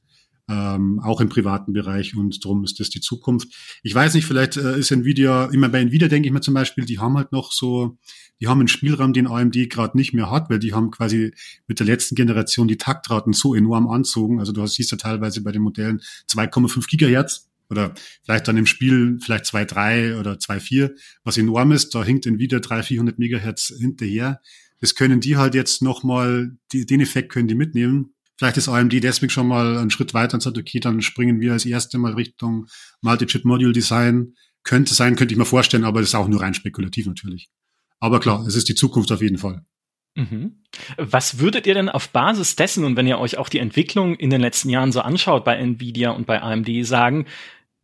[0.50, 3.48] ähm, auch im privaten Bereich und darum ist das die Zukunft.
[3.84, 6.84] Ich weiß nicht, vielleicht äh, ist Nvidia, immer bei Nvidia denke ich mir zum Beispiel,
[6.84, 7.98] die haben halt noch so,
[8.40, 11.32] die haben einen Spielraum, den AMD gerade nicht mehr hat, weil die haben quasi
[11.68, 14.40] mit der letzten Generation die Taktraten so enorm anzogen.
[14.40, 19.18] Also du siehst ja teilweise bei den Modellen 2,5 Gigahertz oder vielleicht dann im Spiel
[19.22, 20.90] vielleicht 2,3 oder 2,4,
[21.22, 21.94] was enorm ist.
[21.94, 24.40] Da hinkt Nvidia 300, 400 Megahertz hinterher.
[24.80, 29.28] Das können die halt jetzt nochmal, den Effekt können die mitnehmen Vielleicht ist AMD deswegen
[29.28, 32.68] schon mal einen Schritt weiter und sagt, okay, dann springen wir als erste mal Richtung
[33.02, 34.32] Multi-Chip-Module-Design.
[34.62, 37.50] Könnte sein, könnte ich mir vorstellen, aber das ist auch nur rein spekulativ natürlich.
[37.98, 39.66] Aber klar, es ist die Zukunft auf jeden Fall.
[40.14, 40.62] Mhm.
[40.96, 44.30] Was würdet ihr denn auf Basis dessen und wenn ihr euch auch die Entwicklung in
[44.30, 47.26] den letzten Jahren so anschaut bei Nvidia und bei AMD sagen,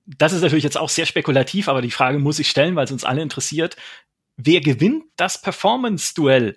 [0.06, 2.92] das ist natürlich jetzt auch sehr spekulativ, aber die Frage muss ich stellen, weil es
[2.92, 3.76] uns alle interessiert.
[4.38, 6.56] Wer gewinnt das Performance-Duell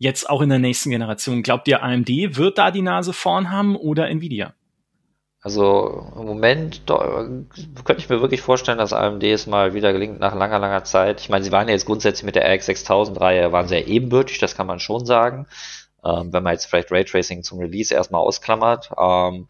[0.00, 1.42] jetzt auch in der nächsten Generation?
[1.42, 4.54] Glaubt ihr, AMD wird da die Nase vorn haben oder Nvidia?
[5.42, 10.34] Also im Moment könnte ich mir wirklich vorstellen, dass AMD es mal wieder gelingt nach
[10.34, 11.20] langer, langer Zeit.
[11.20, 14.38] Ich meine, sie waren ja jetzt grundsätzlich mit der RX 6000 Reihe, waren sehr ebenbürtig,
[14.38, 15.46] das kann man schon sagen.
[16.04, 18.90] Ähm, wenn man jetzt vielleicht Raytracing zum Release erstmal ausklammert.
[18.98, 19.48] Ähm,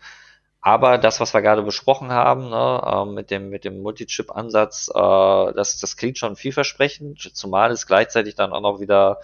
[0.61, 5.53] aber das, was wir gerade besprochen haben, ne, äh, mit dem, mit dem Multi-Chip-Ansatz, äh,
[5.55, 9.19] das, das klingt schon vielversprechend, zumal es gleichzeitig dann auch noch wieder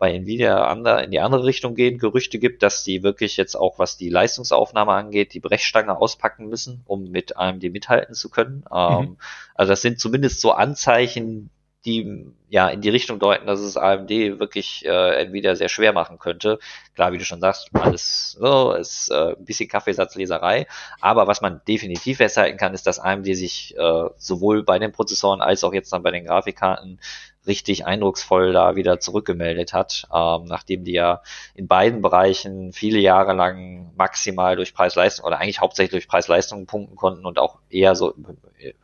[0.00, 3.98] bei Nvidia in die andere Richtung gehen, Gerüchte gibt, dass die wirklich jetzt auch, was
[3.98, 8.64] die Leistungsaufnahme angeht, die Brechstange auspacken müssen, um mit AMD mithalten zu können.
[8.70, 8.76] Mhm.
[8.76, 9.16] Ähm,
[9.54, 11.50] also das sind zumindest so Anzeichen,
[11.84, 16.18] die ja in die Richtung deuten, dass es AMD wirklich äh, Nvidia sehr schwer machen
[16.18, 16.58] könnte.
[16.94, 20.66] Klar, wie du schon sagst, alles oh, ist äh, ein bisschen Kaffeesatzleserei.
[21.00, 25.42] Aber was man definitiv festhalten kann, ist, dass AMD sich äh, sowohl bei den Prozessoren
[25.42, 27.00] als auch jetzt dann bei den Grafikkarten
[27.46, 31.22] richtig eindrucksvoll da wieder zurückgemeldet hat, ähm, nachdem die ja
[31.54, 36.96] in beiden Bereichen viele Jahre lang maximal durch Preis-Leistung oder eigentlich hauptsächlich durch Preis-Leistung punkten
[36.96, 38.14] konnten und auch eher so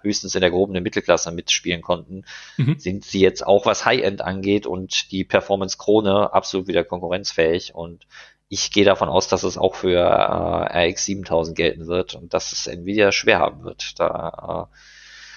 [0.01, 2.25] höchstens in der gehobenen Mittelklasse mitspielen konnten,
[2.57, 2.79] mhm.
[2.79, 8.07] sind sie jetzt auch was High-End angeht und die Performance-Krone absolut wieder konkurrenzfähig und
[8.49, 12.53] ich gehe davon aus, dass es auch für äh, RX 7000 gelten wird und dass
[12.53, 13.99] es Nvidia schwer haben wird.
[13.99, 14.77] Da äh,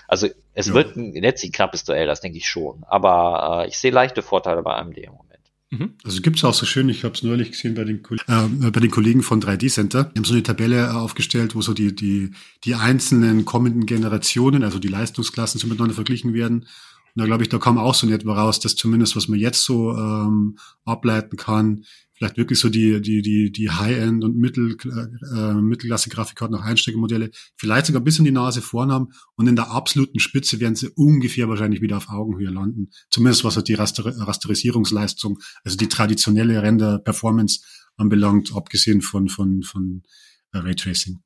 [0.07, 0.27] also
[0.59, 0.73] es ja.
[0.73, 2.83] wird ein letztlich knappes Duell, das denke ich schon.
[2.87, 5.39] Aber äh, ich sehe leichte Vorteile bei AMD im Moment.
[5.69, 5.93] Mhm.
[6.03, 8.79] Also gibt es auch so schön, ich habe es neulich gesehen bei den, äh, bei
[8.81, 10.03] den Kollegen von 3D Center.
[10.03, 12.31] Die haben so eine Tabelle äh, aufgestellt, wo so die, die,
[12.65, 16.63] die einzelnen kommenden Generationen, also die Leistungsklassen so miteinander verglichen werden.
[17.15, 19.63] Und da glaube ich, da kam auch so etwa raus, dass zumindest, was man jetzt
[19.63, 21.85] so ähm, ableiten kann,
[22.19, 27.85] vielleicht wirklich so die, die, die, die High-End und Mittel, äh, Mittelklasse-Grafikkarten, auch Einsteigermodelle, vielleicht
[27.85, 31.47] sogar ein bisschen die Nase vorn haben und in der absoluten Spitze werden sie ungefähr
[31.47, 32.89] wahrscheinlich wieder auf Augenhöhe landen.
[33.09, 37.61] Zumindest was halt die Raster Rasterisierungsleistung, also die traditionelle Render-Performance
[37.95, 40.03] anbelangt, abgesehen von, von, von
[40.51, 41.21] äh, Raytracing.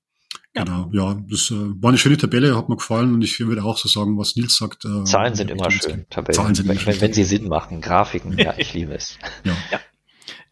[0.55, 0.63] Ja.
[0.63, 3.79] Genau, ja, das äh, war eine schöne Tabelle, hat mir gefallen und ich würde auch
[3.79, 4.85] so sagen, was Nils sagt.
[4.85, 6.35] Äh, Zahlen sind immer schön, Tabellen.
[6.35, 7.01] Zahlen sind wenn, immer schön.
[7.01, 9.17] wenn sie Sinn machen, Grafiken, ja, ich liebe es.
[9.43, 9.57] Ja.
[9.71, 9.79] ja.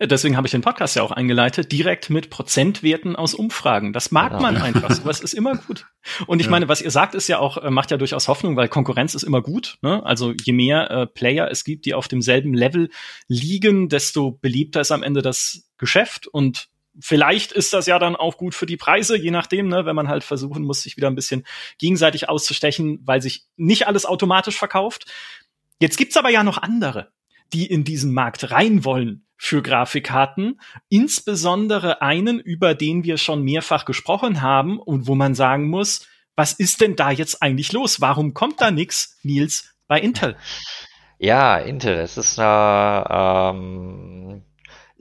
[0.03, 3.93] Deswegen habe ich den Podcast ja auch eingeleitet, direkt mit Prozentwerten aus Umfragen.
[3.93, 4.41] Das mag genau.
[4.41, 5.85] man einfach, sowas ist immer gut.
[6.25, 6.51] Und ich ja.
[6.51, 9.23] meine, was ihr sagt, ist ja auch, äh, macht ja durchaus Hoffnung, weil Konkurrenz ist
[9.23, 9.77] immer gut.
[9.81, 10.03] Ne?
[10.03, 12.89] Also je mehr äh, Player es gibt, die auf demselben Level
[13.27, 18.37] liegen, desto beliebter ist am Ende das Geschäft und vielleicht ist das ja dann auch
[18.37, 21.15] gut für die Preise, je nachdem, ne, wenn man halt versuchen muss, sich wieder ein
[21.15, 21.45] bisschen
[21.77, 25.05] gegenseitig auszustechen, weil sich nicht alles automatisch verkauft.
[25.79, 27.11] Jetzt gibt's aber ja noch andere,
[27.53, 30.59] die in diesen Markt rein wollen für Grafikkarten,
[30.89, 36.53] insbesondere einen, über den wir schon mehrfach gesprochen haben und wo man sagen muss, was
[36.53, 38.01] ist denn da jetzt eigentlich los?
[38.01, 40.37] Warum kommt da nix, Nils, bei Intel?
[41.17, 44.43] Ja, Intel, es ist eine ähm,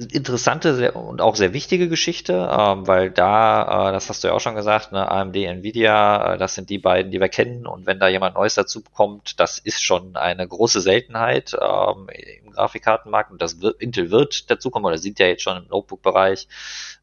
[0.09, 4.41] interessante und auch sehr wichtige Geschichte, ähm, weil da, äh, das hast du ja auch
[4.41, 7.67] schon gesagt, ne, AMD, Nvidia, äh, das sind die beiden, die wir kennen.
[7.67, 12.09] Und wenn da jemand Neues dazu kommt, das ist schon eine große Seltenheit ähm,
[12.45, 13.31] im Grafikkartenmarkt.
[13.31, 16.49] Und das wird, Intel wird dazukommen oder sind ja jetzt schon im Notebook-Bereich,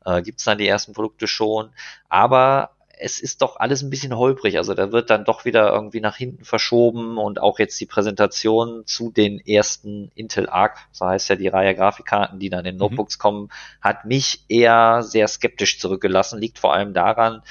[0.05, 1.69] äh, gibt es dann die ersten Produkte schon,
[2.09, 4.57] aber es ist doch alles ein bisschen holprig.
[4.57, 8.85] Also da wird dann doch wieder irgendwie nach hinten verschoben und auch jetzt die Präsentation
[8.85, 12.79] zu den ersten Intel Arc, so heißt ja die Reihe Grafikkarten, die dann in mhm.
[12.79, 13.21] Notebooks mhm.
[13.21, 13.49] kommen,
[13.81, 16.39] hat mich eher sehr skeptisch zurückgelassen.
[16.39, 17.43] Liegt vor allem daran,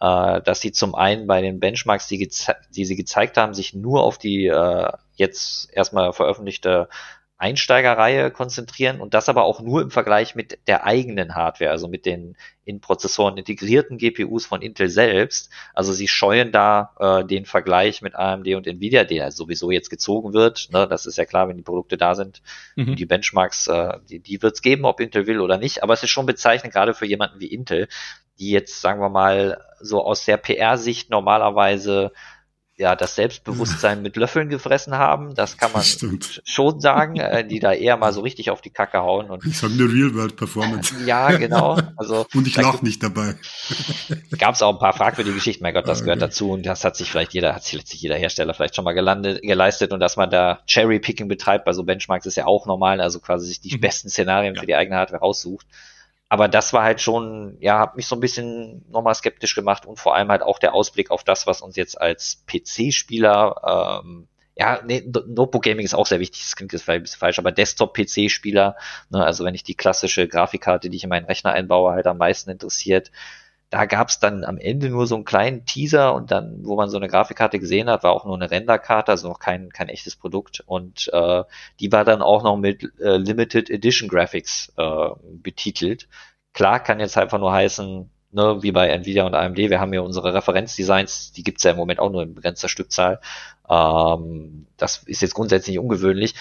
[0.00, 2.30] äh, dass sie zum einen bei den Benchmarks, die,
[2.74, 6.88] die sie gezeigt haben, sich nur auf die äh, jetzt erstmal veröffentlichte
[7.44, 12.06] Einsteigerreihe konzentrieren und das aber auch nur im Vergleich mit der eigenen Hardware, also mit
[12.06, 15.50] den in Prozessoren integrierten GPUs von Intel selbst.
[15.74, 20.32] Also sie scheuen da äh, den Vergleich mit AMD und Nvidia, der sowieso jetzt gezogen
[20.32, 20.70] wird.
[20.72, 20.88] Ne?
[20.88, 22.40] Das ist ja klar, wenn die Produkte da sind.
[22.76, 22.96] Mhm.
[22.96, 25.82] Die Benchmarks, äh, die, die wird es geben, ob Intel will oder nicht.
[25.82, 27.88] Aber es ist schon bezeichnend, gerade für jemanden wie Intel,
[28.38, 32.10] die jetzt, sagen wir mal, so aus der PR-Sicht normalerweise
[32.76, 36.42] ja, das Selbstbewusstsein mit Löffeln gefressen haben, das kann man Stimmt.
[36.44, 39.30] schon sagen, äh, die da eher mal so richtig auf die Kacke hauen.
[39.30, 40.94] Und, ich sage eine Real-World-Performance.
[41.06, 41.78] ja, genau.
[41.96, 43.36] Also, und ich lache nicht dabei.
[44.38, 46.06] Gab es auch ein paar fragwürdige Geschichten, mein Gott, das okay.
[46.06, 48.84] gehört dazu und das hat sich vielleicht jeder, hat sich letztlich jeder Hersteller vielleicht schon
[48.84, 52.66] mal gelandet, geleistet und dass man da Cherry-Picking betreibt bei so Benchmarks ist ja auch
[52.66, 53.80] normal, also quasi sich die mhm.
[53.80, 54.60] besten Szenarien ja.
[54.60, 55.66] für die eigene Hardware raussucht
[56.28, 59.98] aber das war halt schon, ja, hat mich so ein bisschen nochmal skeptisch gemacht und
[59.98, 64.80] vor allem halt auch der Ausblick auf das, was uns jetzt als PC-Spieler, ähm, ja,
[64.84, 67.52] nee, Notebook Gaming ist auch sehr wichtig, das klingt jetzt vielleicht ein bisschen falsch, aber
[67.52, 68.76] Desktop-PC-Spieler,
[69.10, 72.18] ne, also wenn ich die klassische Grafikkarte, die ich in meinen Rechner einbaue, halt am
[72.18, 73.10] meisten interessiert,
[73.74, 76.88] da gab es dann am Ende nur so einen kleinen Teaser und dann, wo man
[76.90, 80.14] so eine Grafikkarte gesehen hat, war auch nur eine Renderkarte, also noch kein, kein echtes
[80.14, 80.62] Produkt.
[80.64, 81.42] Und äh,
[81.80, 85.08] die war dann auch noch mit äh, Limited Edition Graphics äh,
[85.42, 86.06] betitelt.
[86.52, 90.04] Klar kann jetzt einfach nur heißen, ne, wie bei Nvidia und AMD, wir haben hier
[90.04, 93.20] unsere Referenzdesigns, die gibt's ja im Moment auch nur in begrenzter Stückzahl.
[93.68, 96.36] Ähm, das ist jetzt grundsätzlich ungewöhnlich.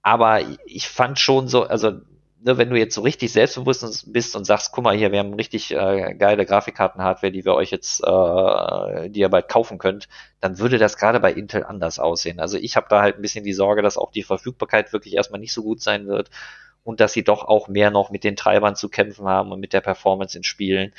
[0.00, 2.00] Aber ich fand schon so, also
[2.40, 5.34] ne, wenn du jetzt so richtig selbstbewusst bist und sagst, guck mal hier, wir haben
[5.34, 10.08] richtig äh, geile Grafikkarten-Hardware, die wir euch jetzt, äh, die ihr bald kaufen könnt,
[10.40, 12.40] dann würde das gerade bei Intel anders aussehen.
[12.40, 15.40] Also ich habe da halt ein bisschen die Sorge, dass auch die Verfügbarkeit wirklich erstmal
[15.40, 16.30] nicht so gut sein wird
[16.84, 19.72] und dass sie doch auch mehr noch mit den Treibern zu kämpfen haben und mit
[19.72, 20.92] der Performance in Spielen,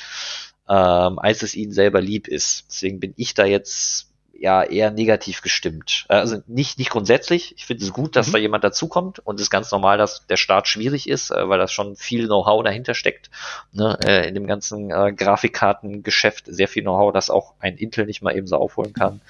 [0.67, 2.65] ähm, als es ihnen selber lieb ist.
[2.69, 4.08] Deswegen bin ich da jetzt
[4.41, 6.05] ja eher negativ gestimmt.
[6.09, 7.53] Äh, also nicht, nicht grundsätzlich.
[7.57, 8.31] Ich finde es gut, dass mhm.
[8.33, 11.59] da jemand dazukommt und es ist ganz normal, dass der Start schwierig ist, äh, weil
[11.59, 13.29] das schon viel Know-how dahinter steckt.
[13.71, 13.97] Ne?
[14.03, 18.35] Äh, in dem ganzen äh, Grafikkartengeschäft sehr viel Know-how, das auch ein Intel nicht mal
[18.35, 19.21] eben so aufholen kann.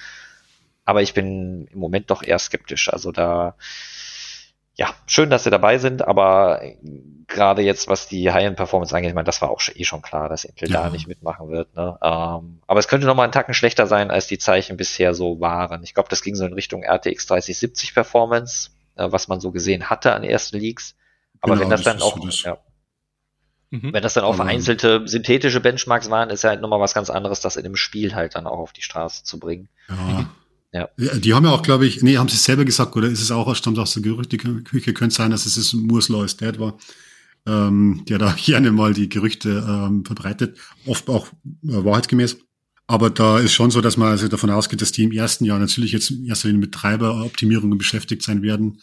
[0.86, 2.92] Aber ich bin im Moment doch eher skeptisch.
[2.92, 3.56] Also da
[4.80, 6.62] ja, schön, dass sie dabei sind, aber
[7.28, 10.46] gerade jetzt, was die High-End-Performance angeht, ich meine, das war auch eh schon klar, dass
[10.46, 10.84] Intel ja.
[10.84, 11.76] da nicht mitmachen wird.
[11.76, 12.00] Ne?
[12.02, 15.42] Ähm, aber es könnte noch mal einen Tacken schlechter sein, als die Zeichen bisher so
[15.42, 15.84] waren.
[15.84, 19.90] Ich glaube, das ging so in Richtung RTX 3070 Performance, äh, was man so gesehen
[19.90, 20.96] hatte an ersten Leaks.
[21.42, 22.44] Aber genau, wenn das, das dann auch, das.
[22.44, 22.58] Ja,
[23.72, 23.92] mhm.
[23.92, 27.42] wenn das dann auch vereinzelte synthetische Benchmarks waren, ist ja halt nochmal was ganz anderes,
[27.42, 29.68] das in dem Spiel halt dann auch auf die Straße zu bringen.
[29.90, 29.96] Ja.
[29.96, 30.30] Mhm.
[30.72, 30.90] Ja.
[30.98, 33.54] Die haben ja auch, glaube ich, nee, haben sie selber gesagt, oder ist es auch,
[33.56, 36.78] stammt aus der Gerüchteküche, könnte sein, dass es ist Moores Law is Dead war,
[37.48, 42.38] ähm, der da gerne mal die Gerüchte ähm, verbreitet, oft auch äh, wahrheitsgemäß.
[42.86, 45.60] Aber da ist schon so, dass man also davon ausgeht, dass die im ersten Jahr
[45.60, 48.82] natürlich jetzt Linie mit Treiberoptimierungen beschäftigt sein werden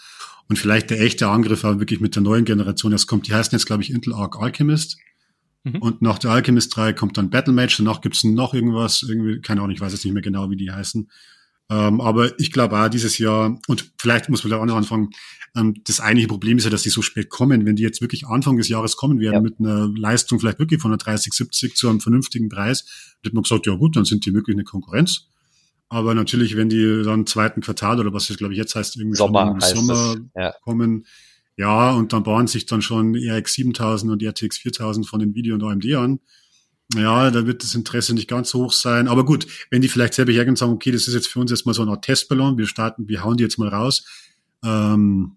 [0.48, 3.26] und vielleicht der echte Angriff aber wirklich mit der neuen Generation erst kommt.
[3.26, 4.96] Die heißen jetzt, glaube ich, Intel Arc Alchemist.
[5.64, 5.82] Mhm.
[5.82, 9.60] Und nach der Alchemist 3 kommt dann Battle Match, danach gibt's noch irgendwas, irgendwie, keine
[9.60, 11.10] Ahnung, ich weiß jetzt nicht mehr genau, wie die heißen.
[11.68, 15.10] Ähm, aber ich glaube auch dieses Jahr, und vielleicht muss man da auch noch anfangen,
[15.56, 17.66] ähm, das eigentliche Problem ist ja, dass die so spät kommen.
[17.66, 19.40] Wenn die jetzt wirklich Anfang des Jahres kommen werden ja.
[19.40, 23.42] mit einer Leistung vielleicht wirklich von einer 30, 70 zu einem vernünftigen Preis, wird man
[23.42, 25.28] gesagt, ja gut, dann sind die wirklich eine Konkurrenz.
[25.88, 28.96] Aber natürlich, wenn die dann im zweiten Quartal oder was es glaube ich jetzt heißt,
[28.96, 30.52] irgendwie Sommer, im Sommer ja.
[30.62, 31.06] kommen,
[31.56, 35.62] ja, und dann bauen sich dann schon RX 7000 und RTX 4000 von Nvidia und
[35.62, 36.20] AMD an.
[36.94, 39.08] Ja, da wird das Interesse nicht ganz so hoch sein.
[39.08, 41.50] Aber gut, wenn die vielleicht selber hergehen und sagen, okay, das ist jetzt für uns
[41.50, 44.04] erstmal so Art Testballon, wir starten, wir hauen die jetzt mal raus,
[44.64, 45.36] ähm,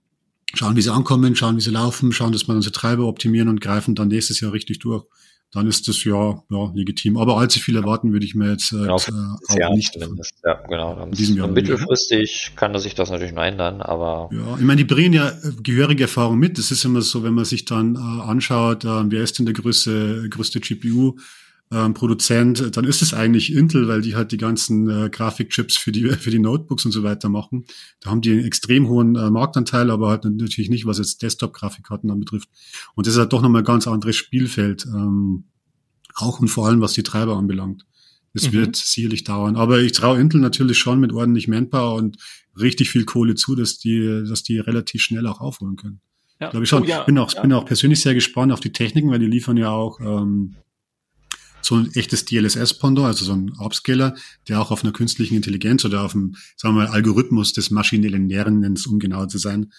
[0.53, 3.61] schauen, wie sie ankommen, schauen, wie sie laufen, schauen, dass wir unsere Treiber optimieren und
[3.61, 5.05] greifen dann nächstes Jahr richtig durch
[5.51, 7.17] dann ist das ja, ja legitim.
[7.17, 9.11] Aber allzu viel erwarten würde ich mir jetzt äh, genau, äh,
[9.47, 9.93] auch Jahr nicht.
[9.93, 10.33] Zumindest.
[10.43, 11.03] Ja, genau.
[11.03, 14.29] In diesem Jahr mittelfristig kann das sich das natürlich noch ändern, aber.
[14.31, 15.33] Ja, ich meine, die bringen ja
[15.63, 16.57] gehörige Erfahrung mit.
[16.57, 19.55] Das ist immer so, wenn man sich dann äh, anschaut, äh, wer ist denn der
[19.55, 21.17] größte, größte GPU?
[21.71, 25.91] Ähm, Produzent, dann ist es eigentlich Intel, weil die halt die ganzen äh, Grafikchips für
[25.91, 27.65] die für die Notebooks und so weiter machen.
[27.99, 32.09] Da haben die einen extrem hohen äh, Marktanteil, aber halt natürlich nicht, was jetzt Desktop-Grafikkarten
[32.09, 32.49] anbetrifft.
[32.95, 35.45] Und das ist halt doch nochmal ein ganz anderes Spielfeld, ähm,
[36.15, 37.85] auch und vor allem was die Treiber anbelangt.
[38.33, 38.53] Es mhm.
[38.53, 39.55] wird sicherlich dauern.
[39.55, 42.17] Aber ich traue Intel natürlich schon mit ordentlich Manpower und
[42.59, 46.01] richtig viel Kohle zu, dass die, dass die relativ schnell auch aufholen können.
[46.39, 46.49] Ja.
[46.49, 46.83] Glaube ich schon.
[46.83, 47.03] Oh, ja.
[47.03, 47.41] bin auch, ja.
[47.41, 50.55] bin auch persönlich sehr gespannt auf die Techniken, weil die liefern ja auch ähm,
[51.61, 54.15] so ein echtes DLSS-Pendant, also so ein Upscaler,
[54.47, 58.29] der auch auf einer künstlichen Intelligenz oder auf einem, sagen wir mal, Algorithmus des maschinellen
[58.29, 59.71] Lernens, um genau zu sein,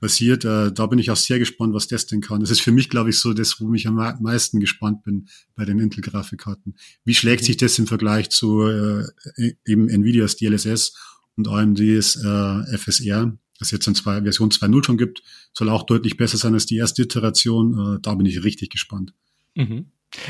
[0.00, 0.44] basiert.
[0.44, 2.40] Äh, da bin ich auch sehr gespannt, was das denn kann.
[2.40, 5.64] Das ist für mich, glaube ich, so das, wo ich am meisten gespannt bin bei
[5.64, 6.76] den Intel-Grafikkarten.
[7.04, 7.46] Wie schlägt mhm.
[7.46, 9.04] sich das im Vergleich zu äh,
[9.36, 10.94] e-, eben Nvidias DLSS
[11.36, 16.16] und AMDs äh, FSR, das jetzt in zwei, Version 2.0 schon gibt, soll auch deutlich
[16.16, 17.96] besser sein als die erste Iteration.
[17.96, 19.14] Äh, da bin ich richtig gespannt.
[19.54, 19.86] Mhm.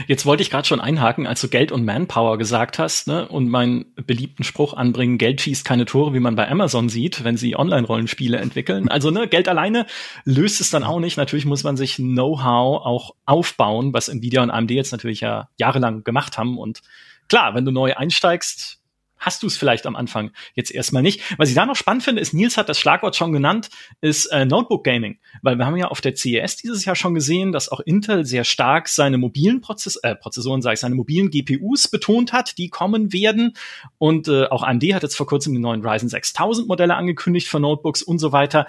[0.06, 3.48] Jetzt wollte ich gerade schon einhaken, als du Geld und Manpower gesagt hast, ne, und
[3.48, 7.56] meinen beliebten Spruch anbringen, Geld schießt keine Tore, wie man bei Amazon sieht, wenn sie
[7.56, 8.88] Online-Rollenspiele entwickeln.
[8.88, 9.86] Also, ne, Geld alleine
[10.24, 11.16] löst es dann auch nicht.
[11.16, 16.04] Natürlich muss man sich Know-how auch aufbauen, was Nvidia und AMD jetzt natürlich ja jahrelang
[16.04, 16.58] gemacht haben.
[16.58, 16.80] Und
[17.28, 18.80] klar, wenn du neu einsteigst,
[19.24, 21.22] hast du es vielleicht am Anfang jetzt erstmal nicht.
[21.38, 24.44] Was ich da noch spannend finde, ist, Nils hat das Schlagwort schon genannt, ist äh,
[24.44, 25.18] Notebook Gaming.
[25.42, 28.44] Weil wir haben ja auf der CES dieses Jahr schon gesehen, dass auch Intel sehr
[28.44, 33.12] stark seine mobilen Prozess äh, Prozessoren, sage ich, seine mobilen GPUs betont hat, die kommen
[33.12, 33.54] werden.
[33.98, 37.60] Und äh, auch AMD hat jetzt vor kurzem die neuen Ryzen 6000 Modelle angekündigt für
[37.60, 38.66] Notebooks und so weiter.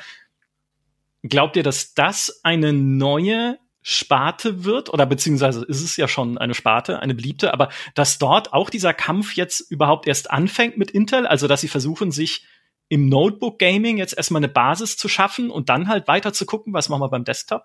[1.23, 6.55] Glaubt ihr, dass das eine neue Sparte wird, oder beziehungsweise ist es ja schon eine
[6.55, 11.27] Sparte, eine beliebte, aber dass dort auch dieser Kampf jetzt überhaupt erst anfängt mit Intel,
[11.27, 12.47] also dass sie versuchen, sich
[12.89, 16.73] im Notebook Gaming jetzt erstmal eine Basis zu schaffen und dann halt weiter zu gucken,
[16.73, 17.61] was machen wir beim Desktop?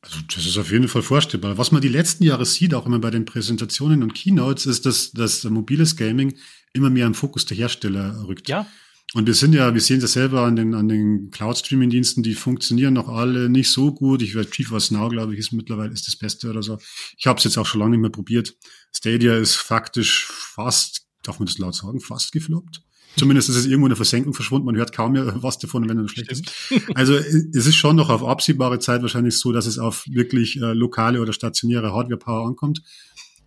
[0.00, 1.58] Also das ist auf jeden Fall vorstellbar.
[1.58, 5.12] Was man die letzten Jahre sieht, auch immer bei den Präsentationen und Keynotes, ist, dass,
[5.12, 6.36] dass mobiles Gaming
[6.72, 8.48] immer mehr im Fokus der Hersteller rückt.
[8.48, 8.66] Ja.
[9.14, 12.94] Und wir sind ja, wir sehen das selber an den, an den Cloud-Streaming-Diensten, die funktionieren
[12.94, 14.22] noch alle nicht so gut.
[14.22, 16.78] Ich weiß, GeForce Now, glaube ich, ist mittlerweile ist das Beste oder so.
[17.18, 18.54] Ich habe es jetzt auch schon lange nicht mehr probiert.
[18.94, 22.82] Stadia ist faktisch fast, darf man das laut sagen, fast gefloppt.
[23.16, 24.64] Zumindest ist es irgendwo in der Versenkung verschwunden.
[24.64, 26.50] Man hört kaum mehr was davon, wenn es schlecht ist.
[26.94, 30.72] Also es ist schon noch auf absehbare Zeit wahrscheinlich so, dass es auf wirklich äh,
[30.72, 32.82] lokale oder stationäre Hardware-Power ankommt.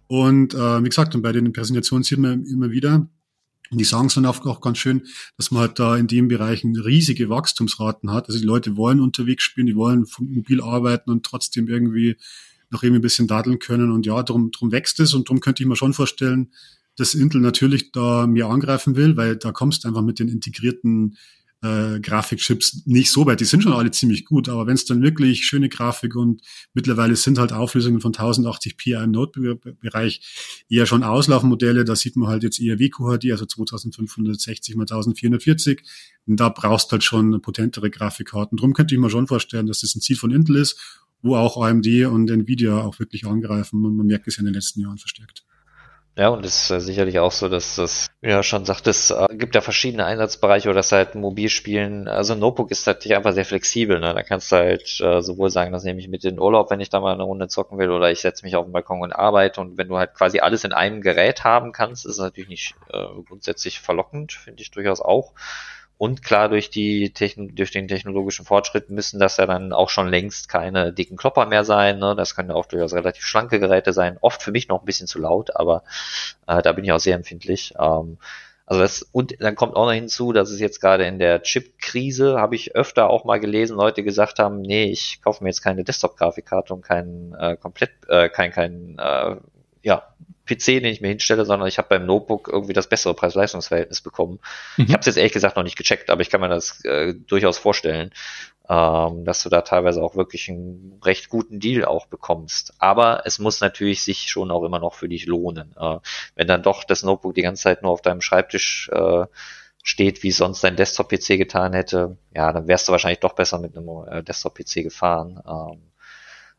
[0.08, 3.10] Und äh, wie gesagt, und bei den Präsentationen sieht man immer wieder,
[3.72, 5.04] und die sagen es dann auch ganz schön,
[5.38, 8.28] dass man halt da in dem Bereich riesige Wachstumsraten hat.
[8.28, 12.18] Also die Leute wollen unterwegs spielen, die wollen mobil arbeiten und trotzdem irgendwie
[12.70, 13.92] noch irgendwie ein bisschen daddeln können.
[13.92, 16.52] Und ja, darum, darum wächst es und darum könnte ich mir schon vorstellen,
[16.98, 21.18] dass Intel natürlich da mehr angreifen will, weil da kommst du einfach mit den integrierten
[21.66, 23.40] äh, Grafikchips nicht so weit.
[23.40, 26.42] Die sind schon alle ziemlich gut, aber wenn es dann wirklich schöne Grafik und
[26.74, 32.44] mittlerweile sind halt Auflösungen von 1080p im Notebook-Bereich eher schon Auslaufmodelle, da sieht man halt
[32.44, 35.82] jetzt eher WQHD, also 2560 x 1440.
[36.28, 38.58] Und da brauchst halt schon potentere Grafikkarten.
[38.58, 41.62] Drum könnte ich mir schon vorstellen, dass das ein Ziel von Intel ist, wo auch
[41.64, 43.84] AMD und Nvidia auch wirklich angreifen.
[43.84, 45.46] Und man merkt es ja in den letzten Jahren verstärkt.
[46.18, 49.28] Ja, und es ist äh, sicherlich auch so, dass das, ja schon sagt, es äh,
[49.34, 54.00] gibt ja verschiedene Einsatzbereiche oder das halt Mobilspielen, also Notebook ist halt einfach sehr flexibel,
[54.00, 54.14] ne?
[54.14, 56.80] Da kannst du halt äh, sowohl sagen, das nehme ich mit in den Urlaub, wenn
[56.80, 59.12] ich da mal eine Runde zocken will, oder ich setze mich auf den Balkon und
[59.12, 62.50] arbeite und wenn du halt quasi alles in einem Gerät haben kannst, ist es natürlich
[62.50, 65.34] nicht äh, grundsätzlich verlockend, finde ich durchaus auch.
[65.98, 70.10] Und klar, durch, die Techn durch den technologischen Fortschritt müssen das ja dann auch schon
[70.10, 72.00] längst keine dicken Klopper mehr sein.
[72.00, 72.16] Ne?
[72.16, 74.18] Das können ja auch durchaus relativ schlanke Geräte sein.
[74.20, 75.84] Oft für mich noch ein bisschen zu laut, aber
[76.48, 77.74] äh, da bin ich auch sehr empfindlich.
[77.80, 78.18] Ähm,
[78.66, 82.40] also das, und dann kommt auch noch hinzu, dass es jetzt gerade in der Chip-Krise,
[82.40, 85.84] habe ich öfter auch mal gelesen, Leute gesagt haben, nee, ich kaufe mir jetzt keine
[85.84, 89.36] Desktop-Grafikkarte und kein äh, komplett, äh, kein, kein äh,
[89.84, 90.16] ja,
[90.46, 94.40] PC, den ich mir hinstelle, sondern ich habe beim Notebook irgendwie das bessere Preis-Leistungs-Verhältnis bekommen.
[94.78, 94.86] Mhm.
[94.86, 97.14] Ich habe es jetzt ehrlich gesagt noch nicht gecheckt, aber ich kann mir das äh,
[97.14, 98.12] durchaus vorstellen,
[98.70, 102.74] ähm, dass du da teilweise auch wirklich einen recht guten Deal auch bekommst.
[102.80, 105.76] Aber es muss natürlich sich schon auch immer noch für dich lohnen.
[105.80, 105.98] Äh,
[106.36, 109.26] wenn dann doch das Notebook die ganze Zeit nur auf deinem Schreibtisch äh,
[109.84, 113.78] steht, wie sonst dein Desktop-PC getan hätte, ja, dann wärst du wahrscheinlich doch besser mit
[113.78, 115.40] einem äh, Desktop-PC gefahren.
[115.48, 115.92] Ähm,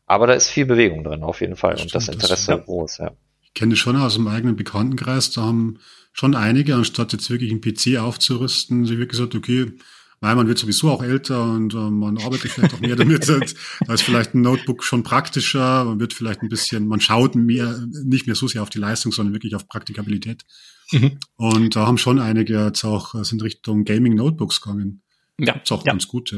[0.05, 1.73] aber da ist viel Bewegung drin, auf jeden Fall.
[1.73, 2.63] Das und das Interesse das, ja.
[2.63, 3.11] groß, ja
[3.57, 5.79] kenne das schon aus dem eigenen Bekanntenkreis, da haben
[6.13, 9.73] schon einige, anstatt jetzt wirklich einen PC aufzurüsten, sie wirklich gesagt, okay,
[10.19, 13.27] weil man wird sowieso auch älter und äh, man arbeitet vielleicht auch mehr damit.
[13.27, 17.83] da ist vielleicht ein Notebook schon praktischer, man wird vielleicht ein bisschen, man schaut mehr,
[18.03, 20.43] nicht mehr so sehr auf die Leistung, sondern wirklich auf Praktikabilität.
[20.91, 21.19] Mhm.
[21.35, 25.01] Und da haben schon einige jetzt auch, äh, sind Richtung Gaming Notebooks gegangen.
[25.39, 25.53] Ja.
[25.55, 25.91] Ist auch ja.
[25.91, 26.35] ganz gut.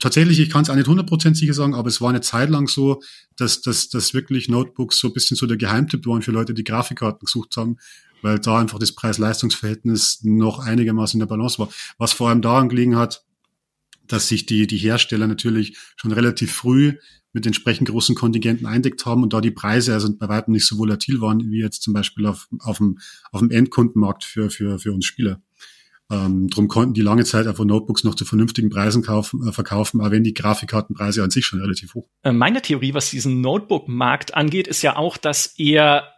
[0.00, 2.66] Tatsächlich, ich kann es auch nicht 100% sicher sagen, aber es war eine Zeit lang
[2.66, 3.00] so,
[3.36, 6.64] dass, dass, dass wirklich Notebooks so ein bisschen so der Geheimtipp waren für Leute, die
[6.64, 7.76] Grafikkarten gesucht haben,
[8.20, 11.68] weil da einfach das Preis-Leistungs-Verhältnis noch einigermaßen in der Balance war.
[11.98, 13.24] Was vor allem daran gelegen hat,
[14.08, 16.94] dass sich die, die Hersteller natürlich schon relativ früh
[17.32, 20.78] mit entsprechend großen Kontingenten eindeckt haben und da die Preise also bei weitem nicht so
[20.78, 22.98] volatil waren wie jetzt zum Beispiel auf, auf, dem,
[23.30, 25.40] auf dem Endkundenmarkt für, für, für uns Spieler.
[26.12, 30.00] Ähm, drum konnten die lange Zeit einfach Notebooks noch zu vernünftigen Preisen kaufen, äh, verkaufen,
[30.00, 32.06] aber wenn die Grafikkartenpreise an sich schon relativ hoch.
[32.22, 36.08] Äh, meine Theorie, was diesen Notebook-Markt angeht, ist ja auch, dass er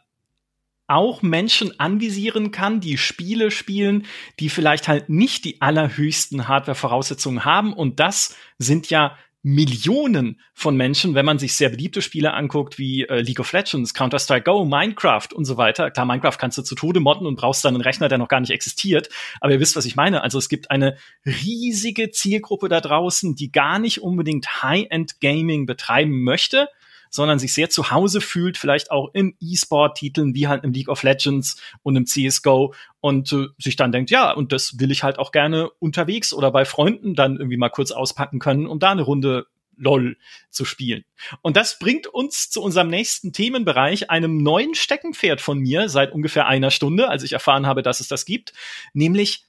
[0.86, 4.04] auch Menschen anvisieren kann, die Spiele spielen,
[4.40, 7.72] die vielleicht halt nicht die allerhöchsten Hardware-Voraussetzungen haben.
[7.72, 9.16] Und das sind ja
[9.46, 13.92] Millionen von Menschen, wenn man sich sehr beliebte Spiele anguckt, wie äh, League of Legends,
[13.92, 15.90] Counter-Strike Go, Minecraft und so weiter.
[15.90, 18.40] Klar, Minecraft kannst du zu Tode modden und brauchst dann einen Rechner, der noch gar
[18.40, 19.10] nicht existiert.
[19.42, 20.22] Aber ihr wisst, was ich meine.
[20.22, 26.68] Also es gibt eine riesige Zielgruppe da draußen, die gar nicht unbedingt High-End-Gaming betreiben möchte,
[27.14, 31.04] sondern sich sehr zu Hause fühlt, vielleicht auch in E-Sport-Titeln wie halt im League of
[31.04, 35.20] Legends und im CSGO und äh, sich dann denkt, ja, und das will ich halt
[35.20, 39.02] auch gerne unterwegs oder bei Freunden dann irgendwie mal kurz auspacken können, um da eine
[39.02, 39.46] Runde
[39.76, 40.16] LOL
[40.50, 41.04] zu spielen.
[41.40, 46.48] Und das bringt uns zu unserem nächsten Themenbereich, einem neuen Steckenpferd von mir seit ungefähr
[46.48, 48.54] einer Stunde, als ich erfahren habe, dass es das gibt,
[48.92, 49.44] nämlich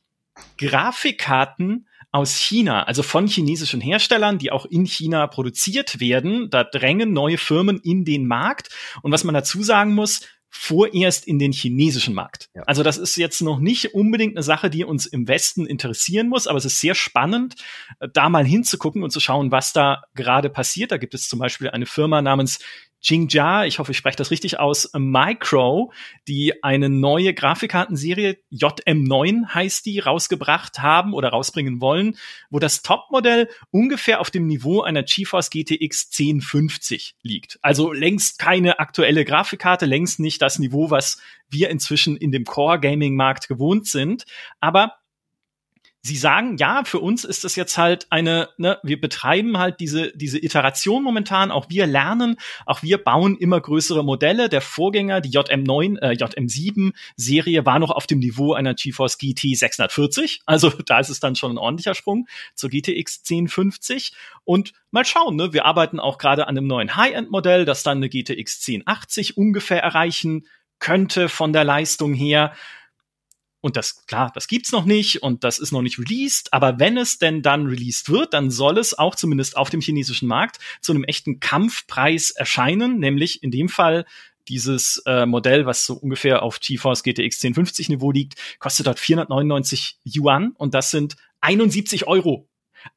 [0.59, 6.49] Grafikkarten aus China, also von chinesischen Herstellern, die auch in China produziert werden.
[6.49, 8.69] Da drängen neue Firmen in den Markt.
[9.01, 12.49] Und was man dazu sagen muss, vorerst in den chinesischen Markt.
[12.55, 12.63] Ja.
[12.67, 16.47] Also das ist jetzt noch nicht unbedingt eine Sache, die uns im Westen interessieren muss,
[16.47, 17.55] aber es ist sehr spannend,
[17.99, 20.93] äh, da mal hinzugucken und zu schauen, was da gerade passiert.
[20.93, 22.59] Da gibt es zum Beispiel eine Firma namens
[23.07, 25.93] Jingjia, ich hoffe, ich spreche das richtig aus, Micro,
[26.27, 32.17] die eine neue Grafikkartenserie, JM9 heißt die, rausgebracht haben oder rausbringen wollen,
[32.49, 37.59] wo das Topmodell ungefähr auf dem Niveau einer GeForce GTX 1050 liegt.
[37.61, 43.47] Also längst keine aktuelle Grafikkarte, längst nicht das Niveau, was wir inzwischen in dem Core-Gaming-Markt
[43.47, 44.25] gewohnt sind.
[44.59, 44.93] Aber
[46.05, 50.15] Sie sagen, ja, für uns ist das jetzt halt eine, ne, wir betreiben halt diese,
[50.15, 52.35] diese Iteration momentan, auch wir lernen,
[52.67, 54.47] auch wir bauen immer größere Modelle.
[54.47, 59.57] Der Vorgänger, die JM9, äh, JM7 Serie war noch auf dem Niveau einer GeForce GT
[59.57, 60.41] 640.
[60.45, 64.13] Also da ist es dann schon ein ordentlicher Sprung zur GTX 1050.
[64.43, 68.09] Und mal schauen, ne, wir arbeiten auch gerade an einem neuen High-End-Modell, das dann eine
[68.09, 70.45] GTX 1080 ungefähr erreichen
[70.77, 72.53] könnte von der Leistung her.
[73.65, 76.97] Und das, klar, das gibt's noch nicht und das ist noch nicht released, aber wenn
[76.97, 80.91] es denn dann released wird, dann soll es auch zumindest auf dem chinesischen Markt zu
[80.91, 84.05] einem echten Kampfpreis erscheinen, nämlich in dem Fall
[84.47, 89.97] dieses äh, Modell, was so ungefähr auf GeForce GTX 1050 Niveau liegt, kostet dort 499
[90.03, 92.47] Yuan und das sind 71 Euro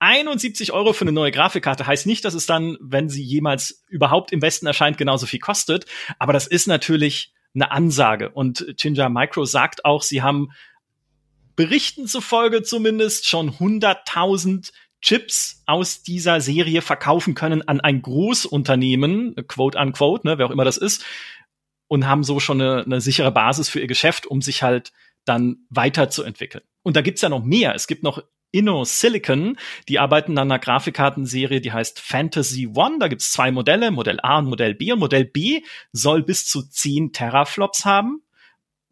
[0.00, 4.32] 71 Euro für eine neue Grafikkarte heißt nicht, dass es dann, wenn sie jemals überhaupt
[4.32, 5.86] im Westen erscheint, genauso viel kostet.
[6.18, 8.30] Aber das ist natürlich eine Ansage.
[8.30, 10.50] Und Ginger Micro sagt auch, sie haben
[11.56, 19.78] Berichten zufolge zumindest schon 100.000 Chips aus dieser Serie verkaufen können an ein Großunternehmen, quote
[19.78, 21.04] unquote, ne, wer auch immer das ist,
[21.86, 24.92] und haben so schon eine, eine sichere Basis für ihr Geschäft, um sich halt
[25.24, 26.64] dann weiterzuentwickeln.
[26.82, 27.74] Und da gibt's ja noch mehr.
[27.74, 29.56] Es gibt noch Inno Silicon.
[29.88, 32.98] Die arbeiten an einer Grafikkartenserie, die heißt Fantasy One.
[32.98, 34.92] Da gibt's zwei Modelle, Modell A und Modell B.
[34.92, 38.22] Und Modell B soll bis zu 10 Teraflops haben.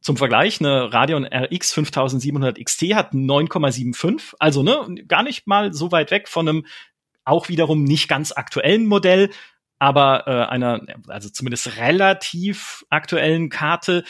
[0.01, 5.91] Zum Vergleich, eine Radeon RX 5700 XT hat 9,75, also ne, gar nicht mal so
[5.91, 6.67] weit weg von einem
[7.25, 9.31] auch wiederum nicht ganz aktuellen Modell,
[9.81, 14.05] aber äh, einer, also zumindest relativ aktuellen Karte.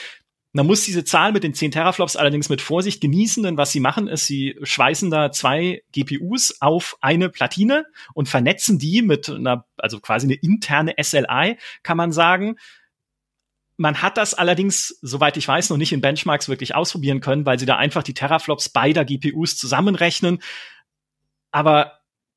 [0.57, 3.81] Man muss diese Zahl mit den 10 Teraflops allerdings mit Vorsicht genießen, denn was sie
[3.81, 7.85] machen, ist, sie schweißen da zwei GPUs auf eine Platine
[8.15, 12.57] und vernetzen die mit einer, also quasi eine interne SLI, kann man sagen.
[13.77, 17.59] Man hat das allerdings, soweit ich weiß, noch nicht in Benchmarks wirklich ausprobieren können, weil
[17.59, 20.39] sie da einfach die Teraflops beider GPUs zusammenrechnen.
[21.51, 21.96] Aber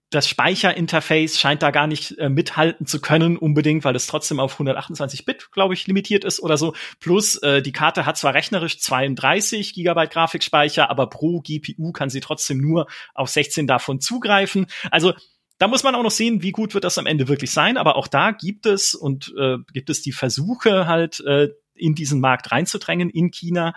[0.10, 4.54] das Speicherinterface scheint da gar nicht äh, mithalten zu können unbedingt, weil es trotzdem auf
[4.54, 6.74] 128 Bit, glaube ich, limitiert ist oder so.
[7.00, 12.22] Plus äh, die Karte hat zwar rechnerisch 32 Gigabyte Grafikspeicher, aber pro GPU kann sie
[12.22, 14.66] trotzdem nur auf 16 davon zugreifen.
[14.90, 15.14] Also
[15.60, 17.78] da muss man auch noch sehen, wie gut wird das am Ende wirklich sein.
[17.78, 22.20] Aber auch da gibt es und äh, gibt es die Versuche halt äh, in diesen
[22.20, 23.74] Markt reinzudrängen in China.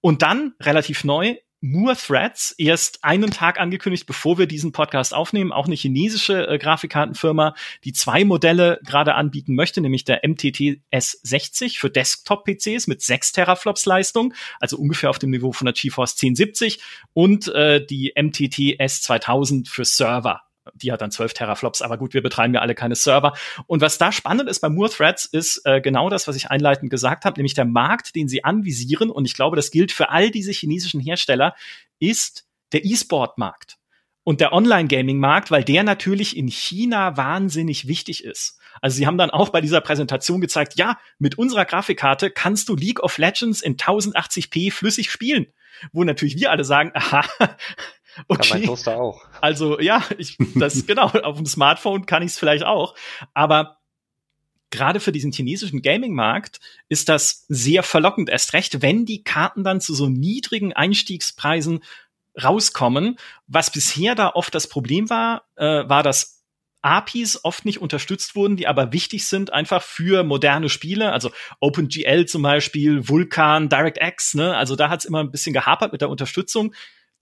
[0.00, 1.36] Und dann relativ neu
[1.66, 5.50] Moore Threads erst einen Tag angekündigt, bevor wir diesen Podcast aufnehmen.
[5.50, 7.54] Auch eine chinesische äh, Grafikkartenfirma,
[7.84, 13.86] die zwei Modelle gerade anbieten möchte, nämlich der MTT S60 für Desktop-PCs mit 6 Teraflops
[13.86, 16.82] Leistung, also ungefähr auf dem Niveau von der GeForce 1070
[17.14, 20.42] und äh, die MTT S2000 für Server
[20.74, 23.34] die hat dann 12 Teraflops, aber gut, wir betreiben ja alle keine Server.
[23.66, 26.90] Und was da spannend ist bei Moore Threads, ist äh, genau das, was ich einleitend
[26.90, 30.30] gesagt habe, nämlich der Markt, den sie anvisieren, und ich glaube, das gilt für all
[30.30, 31.54] diese chinesischen Hersteller,
[31.98, 33.76] ist der E-Sport-Markt
[34.24, 38.58] und der Online-Gaming-Markt, weil der natürlich in China wahnsinnig wichtig ist.
[38.80, 42.74] Also sie haben dann auch bei dieser Präsentation gezeigt, ja, mit unserer Grafikkarte kannst du
[42.74, 45.46] League of Legends in 1080p flüssig spielen.
[45.92, 47.24] Wo natürlich wir alle sagen, aha,
[48.28, 48.48] Okay.
[48.48, 49.22] Kann mein Toaster auch.
[49.40, 51.08] Also ja, ich, das genau.
[51.08, 52.94] Auf dem Smartphone kann ich es vielleicht auch,
[53.32, 53.78] aber
[54.70, 58.28] gerade für diesen chinesischen Gaming-Markt ist das sehr verlockend.
[58.28, 61.80] Erst recht, wenn die Karten dann zu so niedrigen Einstiegspreisen
[62.42, 63.16] rauskommen.
[63.46, 66.42] Was bisher da oft das Problem war, äh, war, dass
[66.82, 72.26] APIs oft nicht unterstützt wurden, die aber wichtig sind einfach für moderne Spiele, also OpenGL
[72.26, 74.54] zum Beispiel, Vulkan, DirectX, ne?
[74.54, 76.74] Also da hat es immer ein bisschen gehapert mit der Unterstützung.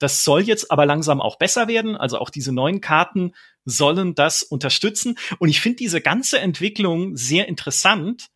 [0.03, 1.95] Das soll jetzt aber langsam auch besser werden.
[1.95, 3.31] Also auch diese neuen Karten
[3.63, 5.17] sollen das unterstützen.
[5.39, 8.27] Und ich finde diese ganze Entwicklung sehr interessant,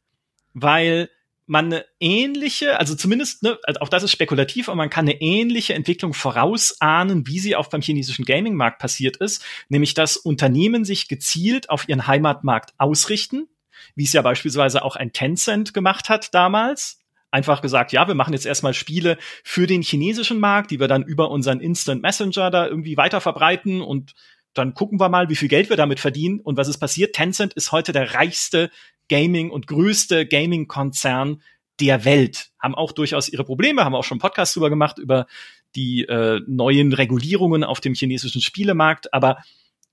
[0.53, 1.09] weil
[1.45, 5.19] man eine ähnliche, also zumindest, ne, also auch das ist spekulativ, aber man kann eine
[5.19, 11.09] ähnliche Entwicklung vorausahnen, wie sie auch beim chinesischen Gaming-Markt passiert ist, nämlich dass Unternehmen sich
[11.09, 13.49] gezielt auf ihren Heimatmarkt ausrichten,
[13.93, 16.99] wie es ja beispielsweise auch ein Tencent gemacht hat damals,
[17.31, 21.03] einfach gesagt, ja, wir machen jetzt erstmal Spiele für den chinesischen Markt, die wir dann
[21.03, 24.13] über unseren Instant Messenger da irgendwie weiter verbreiten und
[24.53, 27.13] dann gucken wir mal, wie viel Geld wir damit verdienen und was ist passiert.
[27.13, 28.71] Tencent ist heute der reichste
[29.07, 31.41] Gaming und größte Gaming-Konzern
[31.79, 32.49] der Welt.
[32.59, 35.27] Haben auch durchaus ihre Probleme, haben auch schon Podcasts drüber gemacht, über
[35.75, 39.13] die äh, neuen Regulierungen auf dem chinesischen Spielemarkt.
[39.13, 39.37] Aber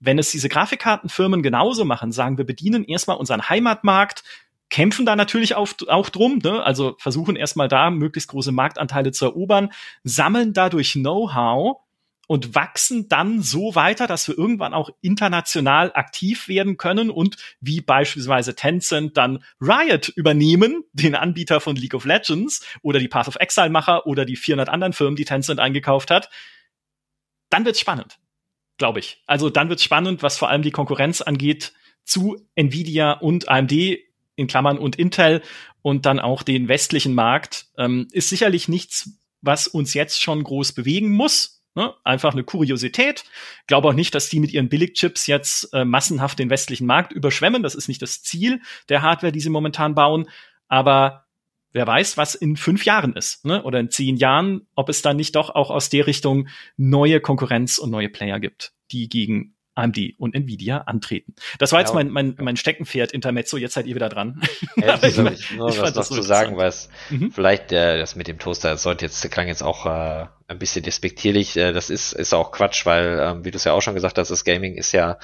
[0.01, 4.25] wenn es diese Grafikkartenfirmen genauso machen, sagen wir bedienen erstmal unseren Heimatmarkt,
[4.75, 6.61] kämpfen da natürlich auch, auch drum, ne?
[6.65, 9.71] also versuchen erstmal da möglichst große Marktanteile zu erobern,
[10.03, 11.77] sammeln dadurch Know-how
[12.27, 17.83] und wachsen dann so weiter, dass wir irgendwann auch international aktiv werden können und wie
[17.83, 23.37] beispielsweise Tencent dann Riot übernehmen, den Anbieter von League of Legends oder die Path of
[23.37, 26.31] Exile Macher oder die 400 anderen Firmen, die Tencent eingekauft hat,
[27.49, 28.19] dann wird's spannend,
[28.77, 29.23] glaube ich.
[29.29, 33.73] Also dann wird's spannend, was vor allem die Konkurrenz angeht zu Nvidia und AMD
[34.37, 35.43] in Klammern und Intel
[35.83, 39.11] und dann auch den westlichen Markt, ähm, ist sicherlich nichts,
[39.41, 41.63] was uns jetzt schon groß bewegen muss.
[41.75, 41.93] Ne?
[42.05, 43.25] Einfach eine Kuriosität.
[43.67, 47.63] Glaube auch nicht, dass die mit ihren Billigchips jetzt äh, massenhaft den westlichen Markt überschwemmen.
[47.63, 50.29] Das ist nicht das Ziel der Hardware, die sie momentan bauen.
[50.69, 51.27] Aber
[51.73, 53.63] wer weiß, was in fünf Jahren ist, ne?
[53.65, 57.79] oder in zehn Jahren, ob es dann nicht doch auch aus der Richtung neue Konkurrenz
[57.79, 61.35] und neue Player gibt, die gegen AMD und Nvidia antreten.
[61.59, 64.41] Das war jetzt ja, mein, mein, mein Steckenpferd Intermezzo, jetzt seid ihr wieder dran.
[64.77, 67.31] Ja, ich, ich, nur ich was noch zu sagen, was mhm.
[67.31, 70.83] vielleicht der, das mit dem Toaster, das sollte jetzt, klang jetzt auch äh, ein bisschen
[70.83, 73.95] despektierlich, äh, das ist, ist auch Quatsch, weil, ähm, wie du es ja auch schon
[73.95, 75.19] gesagt hast, das Gaming ist ja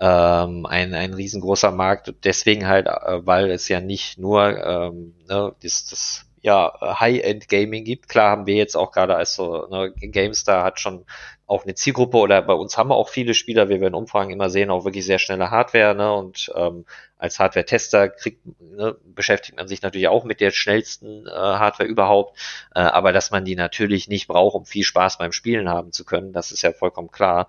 [0.00, 5.54] ähm, ein, ein riesengroßer Markt, deswegen halt, äh, weil es ja nicht nur ähm, ne,
[5.62, 8.08] das, das ja, High-End-Gaming gibt.
[8.08, 11.04] Klar haben wir jetzt auch gerade als so, ne, GameStar hat schon
[11.46, 14.30] auch eine Zielgruppe oder bei uns haben wir auch viele Spieler, wie wir in Umfragen
[14.30, 16.12] immer sehen, auch wirklich sehr schnelle Hardware, ne?
[16.14, 16.86] Und ähm,
[17.18, 22.38] als Hardware-Tester kriegt, ne, beschäftigt man sich natürlich auch mit der schnellsten äh, Hardware überhaupt,
[22.74, 26.04] äh, aber dass man die natürlich nicht braucht, um viel Spaß beim Spielen haben zu
[26.04, 27.48] können, das ist ja vollkommen klar.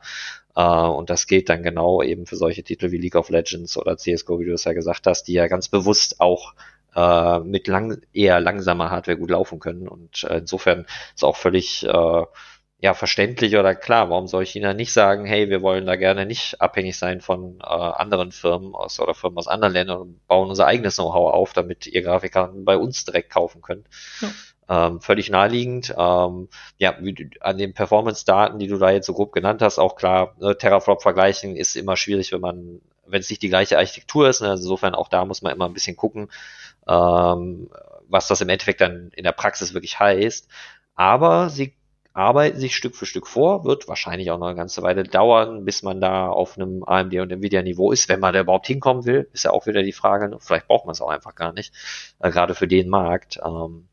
[0.55, 3.97] Uh, und das gilt dann genau eben für solche Titel wie League of Legends oder
[3.97, 6.53] CSGO, wie du es ja gesagt hast, die ja ganz bewusst auch
[6.95, 9.87] äh, mit lang eher langsamer Hardware gut laufen können.
[9.87, 10.85] Und äh, insofern
[11.15, 12.23] ist auch völlig äh,
[12.84, 16.59] ja verständlich oder klar, warum soll China nicht sagen, hey, wir wollen da gerne nicht
[16.59, 20.67] abhängig sein von äh, anderen Firmen aus oder Firmen aus anderen Ländern und bauen unser
[20.67, 23.88] eigenes Know-how auf, damit ihr Grafikkarten bei uns direkt kaufen könnt.
[24.19, 24.88] Ja.
[24.88, 25.95] Ähm, völlig naheliegend.
[25.97, 29.95] Ähm, ja, wie, an den Performance-Daten, die du da jetzt so grob genannt hast, auch
[29.95, 34.27] klar, ne, Teraflop vergleichen ist immer schwierig, wenn man, wenn es nicht die gleiche Architektur
[34.27, 34.41] ist.
[34.41, 34.49] Ne?
[34.49, 36.29] Also insofern auch da muss man immer ein bisschen gucken,
[36.86, 37.69] ähm,
[38.09, 40.49] was das im Endeffekt dann in der Praxis wirklich heißt.
[40.95, 41.73] Aber sie
[42.14, 45.82] arbeiten sich Stück für Stück vor, wird wahrscheinlich auch noch eine ganze Weile dauern, bis
[45.82, 49.28] man da auf einem AMD und Nvidia Niveau ist, wenn man da überhaupt hinkommen will,
[49.34, 51.74] ist ja auch wieder die Frage, vielleicht braucht man es auch einfach gar nicht,
[52.20, 53.39] äh, gerade für den Markt.
[53.43, 53.88] Ähm,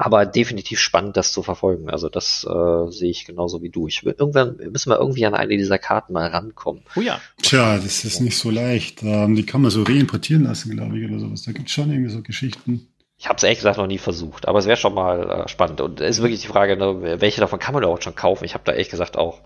[0.00, 1.90] aber definitiv spannend, das zu verfolgen.
[1.90, 3.86] Also das äh, sehe ich genauso wie du.
[3.86, 6.82] Ich will, irgendwann müssen wir irgendwie an eine dieser Karten mal rankommen.
[6.96, 7.20] Oh ja.
[7.42, 9.02] Tja, das ist nicht so leicht.
[9.02, 11.42] Ähm, die kann man so reimportieren lassen, glaube ich, oder sowas.
[11.42, 12.88] Da gibt es schon irgendwie so Geschichten.
[13.20, 15.82] Ich habe es ehrlich gesagt noch nie versucht, aber es wäre schon mal äh, spannend.
[15.82, 18.46] Und es ist wirklich die Frage, ne, welche davon kann man überhaupt schon kaufen?
[18.46, 19.42] Ich habe da ehrlich gesagt auch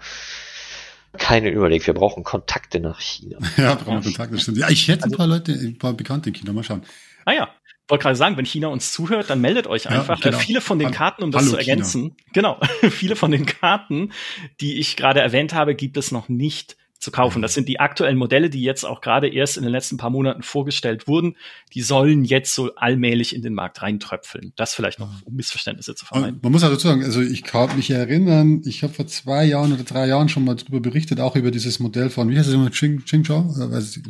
[1.18, 1.84] keinen Überblick.
[1.84, 3.38] Wir brauchen Kontakte nach China.
[3.56, 4.58] Ja, brauchen Kontakte, stimmt.
[4.58, 6.52] Ja, ich hätte ein also paar Leute, ein paar Bekannte in China.
[6.52, 6.84] Mal schauen.
[7.24, 7.48] Ah ja,
[7.88, 10.20] wollte gerade sagen, wenn China uns zuhört, dann meldet euch einfach.
[10.20, 10.38] Ja, genau.
[10.38, 12.30] viele von den Karten, um das Hallo, zu ergänzen, China.
[12.32, 12.60] genau,
[12.90, 14.12] viele von den Karten,
[14.60, 17.42] die ich gerade erwähnt habe, gibt es noch nicht zu kaufen.
[17.42, 20.42] Das sind die aktuellen Modelle, die jetzt auch gerade erst in den letzten paar Monaten
[20.42, 21.36] vorgestellt wurden.
[21.74, 24.52] Die sollen jetzt so allmählich in den Markt reintröpfeln.
[24.56, 26.40] Das vielleicht noch, um Missverständnisse zu vermeiden.
[26.42, 29.84] Man muss also sagen, also ich kann mich erinnern, ich habe vor zwei Jahren oder
[29.84, 32.70] drei Jahren schon mal darüber berichtet, auch über dieses Modell von, wie heißt es immer,
[32.70, 33.54] Ching, Qingzhou?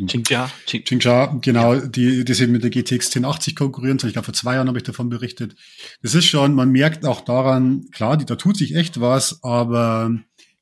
[0.06, 0.46] Qingzhou.
[0.66, 3.98] Qingzhou, genau, die, die sie mit der GTX 1080 konkurrieren.
[4.04, 5.56] Ich glaube, vor zwei Jahren habe ich davon berichtet.
[6.02, 10.12] Das ist schon, man merkt auch daran, klar, die, da tut sich echt was, aber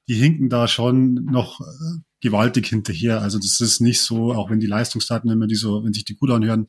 [0.08, 3.20] die hinken da schon noch äh, gewaltig hinterher.
[3.20, 6.04] Also das ist nicht so, auch wenn die Leistungsdaten, wenn man die so, wenn sich
[6.04, 6.68] die gut anhören,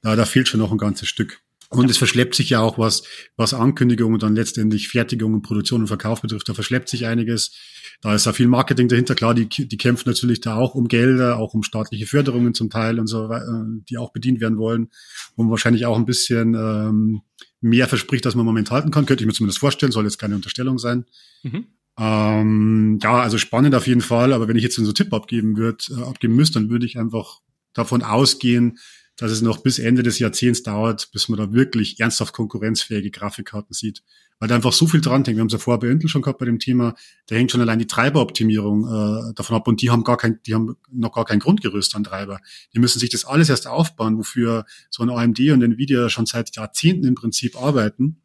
[0.00, 1.40] da, da fehlt schon noch ein ganzes Stück.
[1.70, 3.02] Und es verschleppt sich ja auch was,
[3.36, 6.48] was Ankündigungen und dann letztendlich Fertigung und Produktion und Verkauf betrifft.
[6.48, 7.52] Da verschleppt sich einiges.
[8.00, 9.14] Da ist ja viel Marketing dahinter.
[9.14, 13.00] Klar, die, die kämpfen natürlich da auch um Gelder, auch um staatliche Förderungen zum Teil
[13.00, 13.40] und so, äh,
[13.88, 14.90] die auch bedient werden wollen,
[15.36, 17.22] wo wahrscheinlich auch ein bisschen ähm,
[17.60, 19.06] mehr verspricht, als man momentan halten kann.
[19.06, 21.06] Könnte ich mir zumindest vorstellen, soll jetzt keine Unterstellung sein.
[21.42, 21.66] Mhm.
[21.98, 25.56] Ähm, ja, also spannend auf jeden Fall, aber wenn ich jetzt so einen Tipp abgeben
[25.56, 27.40] würde, äh, abgeben müsste, dann würde ich einfach
[27.72, 28.78] davon ausgehen,
[29.16, 33.72] dass es noch bis Ende des Jahrzehnts dauert, bis man da wirklich ernsthaft konkurrenzfähige Grafikkarten
[33.72, 34.02] sieht.
[34.40, 35.36] Weil da einfach so viel dran hängt.
[35.36, 36.96] Wir haben es ja vorher bei Intel schon gehabt bei dem Thema,
[37.28, 40.54] da hängt schon allein die Treiberoptimierung äh, davon ab und die haben gar kein, die
[40.54, 42.40] haben noch gar kein Grundgerüst an Treiber.
[42.74, 46.56] Die müssen sich das alles erst aufbauen, wofür so ein AMD und Nvidia schon seit
[46.56, 48.20] Jahrzehnten im Prinzip arbeiten,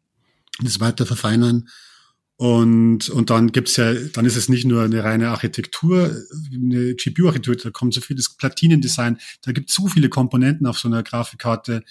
[0.60, 1.68] das weiter verfeinern.
[2.40, 6.10] Und, und dann gibt's ja, dann ist es nicht nur eine reine Architektur,
[6.50, 11.02] eine GPU-Architektur, da kommt so vieles Platinendesign, da gibt so viele Komponenten auf so einer
[11.02, 11.84] Grafikkarte,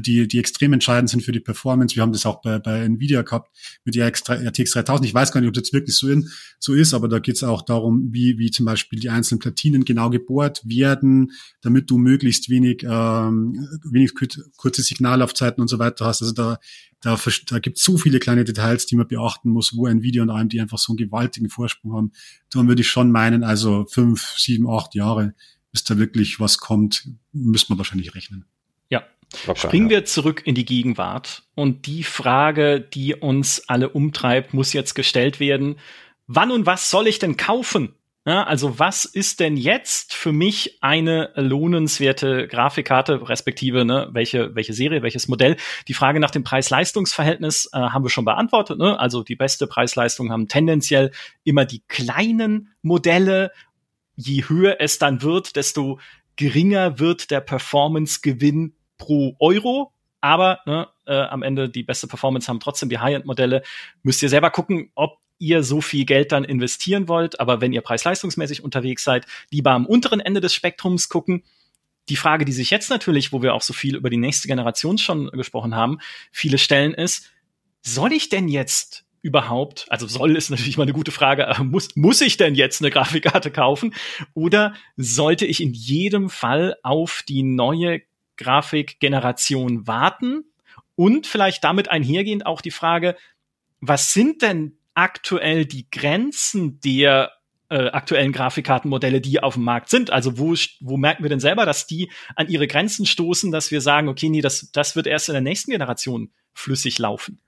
[0.00, 1.96] die, die extrem entscheidend sind für die Performance.
[1.96, 3.50] Wir haben das auch bei, bei Nvidia gehabt
[3.84, 5.06] mit der RTX 3000.
[5.06, 6.28] Ich weiß gar nicht, ob das wirklich so, in,
[6.58, 9.84] so ist, aber da geht es auch darum, wie, wie zum Beispiel die einzelnen Platinen
[9.84, 11.32] genau gebohrt werden,
[11.62, 14.12] damit du möglichst wenig, ähm, wenig
[14.56, 16.22] kurze Signallaufzeiten und so weiter hast.
[16.22, 16.58] Also da,
[17.00, 20.30] da, da gibt es so viele kleine Details, die man beachten muss, wo Nvidia und
[20.30, 22.12] AMD einfach so einen gewaltigen Vorsprung haben.
[22.50, 25.34] Dann würde ich schon meinen, also fünf, sieben, acht Jahre,
[25.72, 28.44] bis da wirklich was kommt, müsste man wahrscheinlich rechnen.
[29.46, 31.42] Locker, Springen wir zurück in die Gegenwart.
[31.54, 35.76] Und die Frage, die uns alle umtreibt, muss jetzt gestellt werden.
[36.26, 37.94] Wann und was soll ich denn kaufen?
[38.26, 44.74] Ja, also was ist denn jetzt für mich eine lohnenswerte Grafikkarte, respektive ne, welche, welche
[44.74, 45.56] Serie, welches Modell?
[45.86, 48.78] Die Frage nach dem Preis-Leistungs-Verhältnis äh, haben wir schon beantwortet.
[48.78, 49.00] Ne?
[49.00, 51.10] Also die beste Preis-Leistung haben tendenziell
[51.42, 53.50] immer die kleinen Modelle.
[54.14, 55.98] Je höher es dann wird, desto
[56.36, 62.60] geringer wird der Performance-Gewinn pro Euro, aber ne, äh, am Ende die beste Performance haben
[62.60, 63.62] trotzdem die High-End-Modelle.
[64.02, 67.40] Müsst ihr selber gucken, ob ihr so viel Geld dann investieren wollt.
[67.40, 71.44] Aber wenn ihr preis-leistungsmäßig unterwegs seid, lieber am unteren Ende des Spektrums gucken.
[72.08, 74.98] Die Frage, die sich jetzt natürlich, wo wir auch so viel über die nächste Generation
[74.98, 75.98] schon gesprochen haben,
[76.32, 77.30] viele stellen ist,
[77.82, 82.20] soll ich denn jetzt überhaupt, also soll ist natürlich mal eine gute Frage, muss, muss
[82.20, 83.94] ich denn jetzt eine Grafikkarte kaufen?
[84.34, 88.00] Oder sollte ich in jedem Fall auf die neue
[88.38, 90.44] Grafikgeneration warten?
[90.96, 93.16] Und vielleicht damit einhergehend auch die Frage,
[93.80, 97.32] was sind denn aktuell die Grenzen der
[97.70, 100.10] äh, aktuellen Grafikkartenmodelle, die auf dem Markt sind?
[100.10, 103.80] Also wo, wo merken wir denn selber, dass die an ihre Grenzen stoßen, dass wir
[103.80, 107.40] sagen, okay, nee, das, das wird erst in der nächsten Generation flüssig laufen?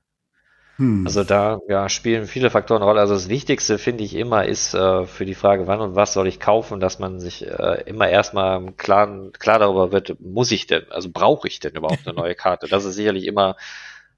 [0.80, 1.06] Hm.
[1.06, 3.00] Also da ja, spielen viele Faktoren eine Rolle.
[3.02, 6.26] Also das Wichtigste finde ich immer ist äh, für die Frage, wann und was soll
[6.26, 10.90] ich kaufen, dass man sich äh, immer erstmal klar, klar darüber wird, muss ich denn,
[10.90, 12.66] also brauche ich denn überhaupt eine neue Karte?
[12.66, 13.56] Das ist sicherlich immer,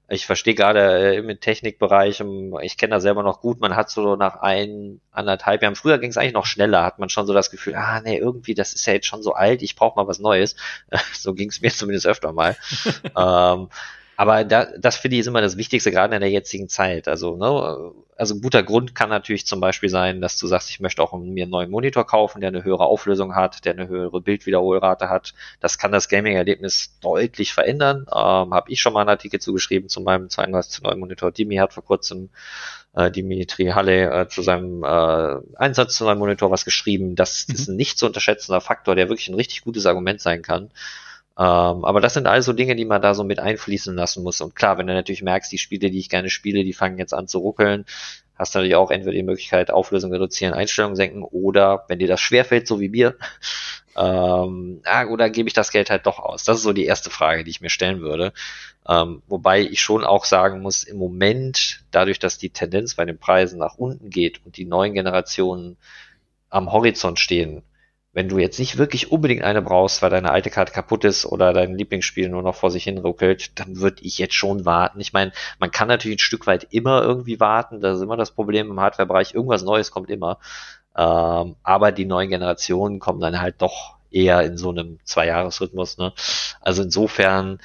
[0.07, 2.23] ich verstehe gerade äh, im Technikbereich,
[2.61, 6.11] ich kenne das selber noch gut, man hat so nach ein, anderthalb Jahren, früher ging
[6.11, 8.85] es eigentlich noch schneller, hat man schon so das Gefühl, ah nee, irgendwie, das ist
[8.85, 10.55] ja jetzt schon so alt, ich brauche mal was Neues.
[11.13, 12.55] so ging es mir zumindest öfter mal.
[13.17, 13.67] ähm,
[14.15, 17.07] aber da, das finde ich ist immer das Wichtigste, gerade in der jetzigen Zeit.
[17.07, 20.79] Also, ne, also ein guter Grund kann natürlich zum Beispiel sein, dass du sagst, ich
[20.79, 24.21] möchte auch mir einen neuen Monitor kaufen, der eine höhere Auflösung hat, der eine höhere
[24.21, 25.33] Bildwiederholrate hat.
[25.59, 28.05] Das kann das Gaming-Erlebnis deutlich verändern.
[28.11, 31.31] Ähm, Habe ich schon mal einen Artikel zugeschrieben zu meinem 32 neuen Monitor.
[31.31, 32.29] Dimi hat vor kurzem
[32.93, 37.15] äh, Dimitri Halle äh, zu seinem äh, Einsatz zu seinem Monitor was geschrieben.
[37.15, 37.55] Das mhm.
[37.55, 40.69] ist ein nicht zu unterschätzender Faktor, der wirklich ein richtig gutes Argument sein kann.
[41.37, 44.41] Ähm, aber das sind also Dinge, die man da so mit einfließen lassen muss.
[44.41, 47.13] Und klar, wenn du natürlich merkst, die Spiele, die ich gerne spiele, die fangen jetzt
[47.13, 47.85] an zu ruckeln,
[48.35, 52.21] hast du natürlich auch entweder die Möglichkeit, Auflösung reduzieren, Einstellungen senken oder, wenn dir das
[52.21, 53.17] schwerfällt, so wie mir,
[53.97, 56.43] ähm, ja, oder gebe ich das Geld halt doch aus?
[56.43, 58.33] Das ist so die erste Frage, die ich mir stellen würde.
[58.87, 63.17] Ähm, wobei ich schon auch sagen muss, im Moment, dadurch, dass die Tendenz bei den
[63.17, 65.77] Preisen nach unten geht und die neuen Generationen
[66.49, 67.63] am Horizont stehen,
[68.13, 71.51] wenn du jetzt nicht wirklich unbedingt eine brauchst, weil deine alte Karte kaputt ist oder
[71.51, 74.99] dein Lieblingsspiel nur noch vor sich hin ruckelt, dann würde ich jetzt schon warten.
[75.01, 77.81] Ich meine, man kann natürlich ein Stück weit immer irgendwie warten.
[77.81, 79.33] Das ist immer das Problem im Hardware-Bereich.
[79.33, 80.37] Irgendwas Neues kommt immer.
[80.95, 85.97] Ähm, aber die neuen Generationen kommen dann halt doch eher in so einem Zwei-Jahres-Rhythmus.
[85.97, 86.13] Ne?
[86.61, 87.59] Also insofern,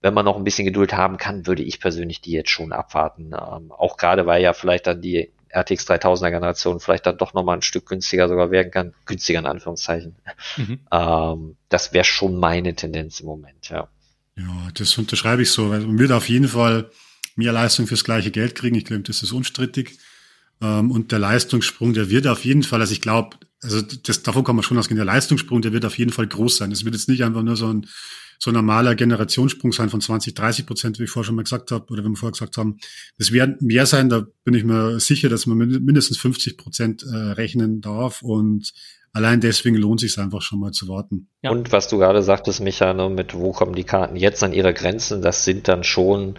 [0.00, 3.26] wenn man noch ein bisschen Geduld haben kann, würde ich persönlich die jetzt schon abwarten.
[3.26, 7.56] Ähm, auch gerade, weil ja vielleicht dann die RTX 3000er Generation vielleicht dann doch nochmal
[7.56, 8.94] ein Stück günstiger sogar werden kann.
[9.06, 10.16] Günstiger in Anführungszeichen.
[10.56, 10.80] Mhm.
[10.92, 13.88] Ähm, das wäre schon meine Tendenz im Moment, ja.
[14.36, 15.64] Ja, das unterschreibe ich so.
[15.64, 16.90] Man wird auf jeden Fall
[17.36, 18.76] mehr Leistung fürs gleiche Geld kriegen.
[18.76, 19.98] Ich glaube, das ist unstrittig.
[20.60, 24.44] Ähm, und der Leistungssprung, der wird auf jeden Fall, also ich glaube, also das, davon
[24.44, 26.72] kann man schon ausgehen, der Leistungssprung, der wird auf jeden Fall groß sein.
[26.72, 27.86] Es wird jetzt nicht einfach nur so ein
[28.38, 31.70] so ein normaler Generationssprung sein von 20, 30 Prozent, wie ich vorher schon mal gesagt
[31.70, 32.78] habe, oder wenn wir vorher gesagt haben.
[33.18, 37.16] Das werden mehr sein, da bin ich mir sicher, dass man mindestens 50 Prozent äh,
[37.16, 38.72] rechnen darf und
[39.12, 41.28] allein deswegen lohnt sich einfach schon mal zu warten.
[41.42, 41.50] Ja.
[41.50, 44.74] Und was du gerade sagtest, Micha, ne, mit wo kommen die Karten jetzt an ihre
[44.74, 46.34] Grenzen, das sind dann schon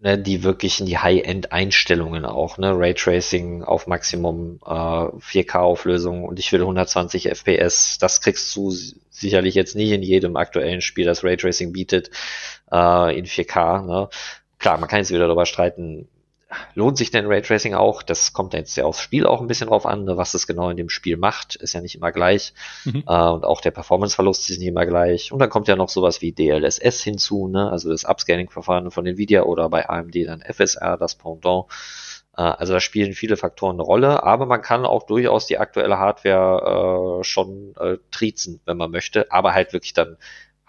[0.00, 6.60] ne, die wirklichen die High-End-Einstellungen auch, ne, Raytracing auf Maximum äh, 4K-Auflösung und ich will
[6.60, 8.72] 120 FPS, das kriegst du
[9.10, 12.10] sicherlich jetzt nicht in jedem aktuellen Spiel, das Raytracing bietet,
[12.70, 13.86] äh, in 4K.
[13.86, 14.08] Ne?
[14.58, 16.08] Klar, man kann jetzt wieder darüber streiten,
[16.74, 18.02] lohnt sich denn Raytracing auch?
[18.02, 20.16] Das kommt jetzt ja aufs Spiel auch ein bisschen drauf an, ne?
[20.16, 22.54] was es genau in dem Spiel macht, ist ja nicht immer gleich.
[22.84, 23.04] Mhm.
[23.06, 25.32] Äh, und auch der Performanceverlust ist nicht immer gleich.
[25.32, 27.70] Und dann kommt ja noch sowas wie DLSS hinzu, ne?
[27.70, 31.66] also das Upscaling-Verfahren von Nvidia oder bei AMD dann FSR, das Pendant.
[32.36, 35.98] Äh, also da spielen viele Faktoren eine Rolle, aber man kann auch durchaus die aktuelle
[35.98, 40.16] Hardware äh, schon äh, triezen, wenn man möchte, aber halt wirklich dann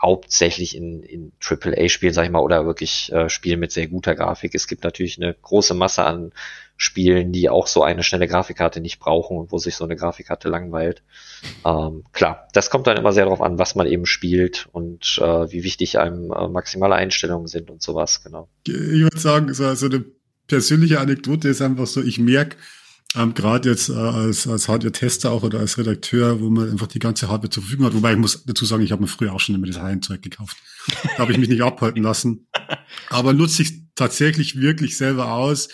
[0.01, 4.55] hauptsächlich in, in AAA-Spielen, sag ich mal, oder wirklich äh, Spielen mit sehr guter Grafik.
[4.55, 6.31] Es gibt natürlich eine große Masse an
[6.77, 10.47] Spielen, die auch so eine schnelle Grafikkarte nicht brauchen und wo sich so eine Grafikkarte
[10.47, 11.03] langweilt.
[11.65, 15.51] Ähm, klar, das kommt dann immer sehr darauf an, was man eben spielt und äh,
[15.51, 18.47] wie wichtig einem äh, maximale Einstellungen sind und sowas, genau.
[18.65, 20.05] Ich würde sagen, so, so eine
[20.47, 22.55] persönliche Anekdote ist einfach so, ich merke,
[23.15, 26.99] ähm, gerade jetzt äh, als, als Hardware-Tester auch oder als Redakteur, wo man einfach die
[26.99, 27.95] ganze Hardware zur Verfügung hat.
[27.95, 30.57] Wobei ich muss dazu sagen, ich habe mir früher auch schon immer das High-End-Zeug gekauft.
[31.03, 32.47] Da habe ich mich nicht abhalten lassen.
[33.09, 35.69] Aber nutze ich tatsächlich wirklich selber aus.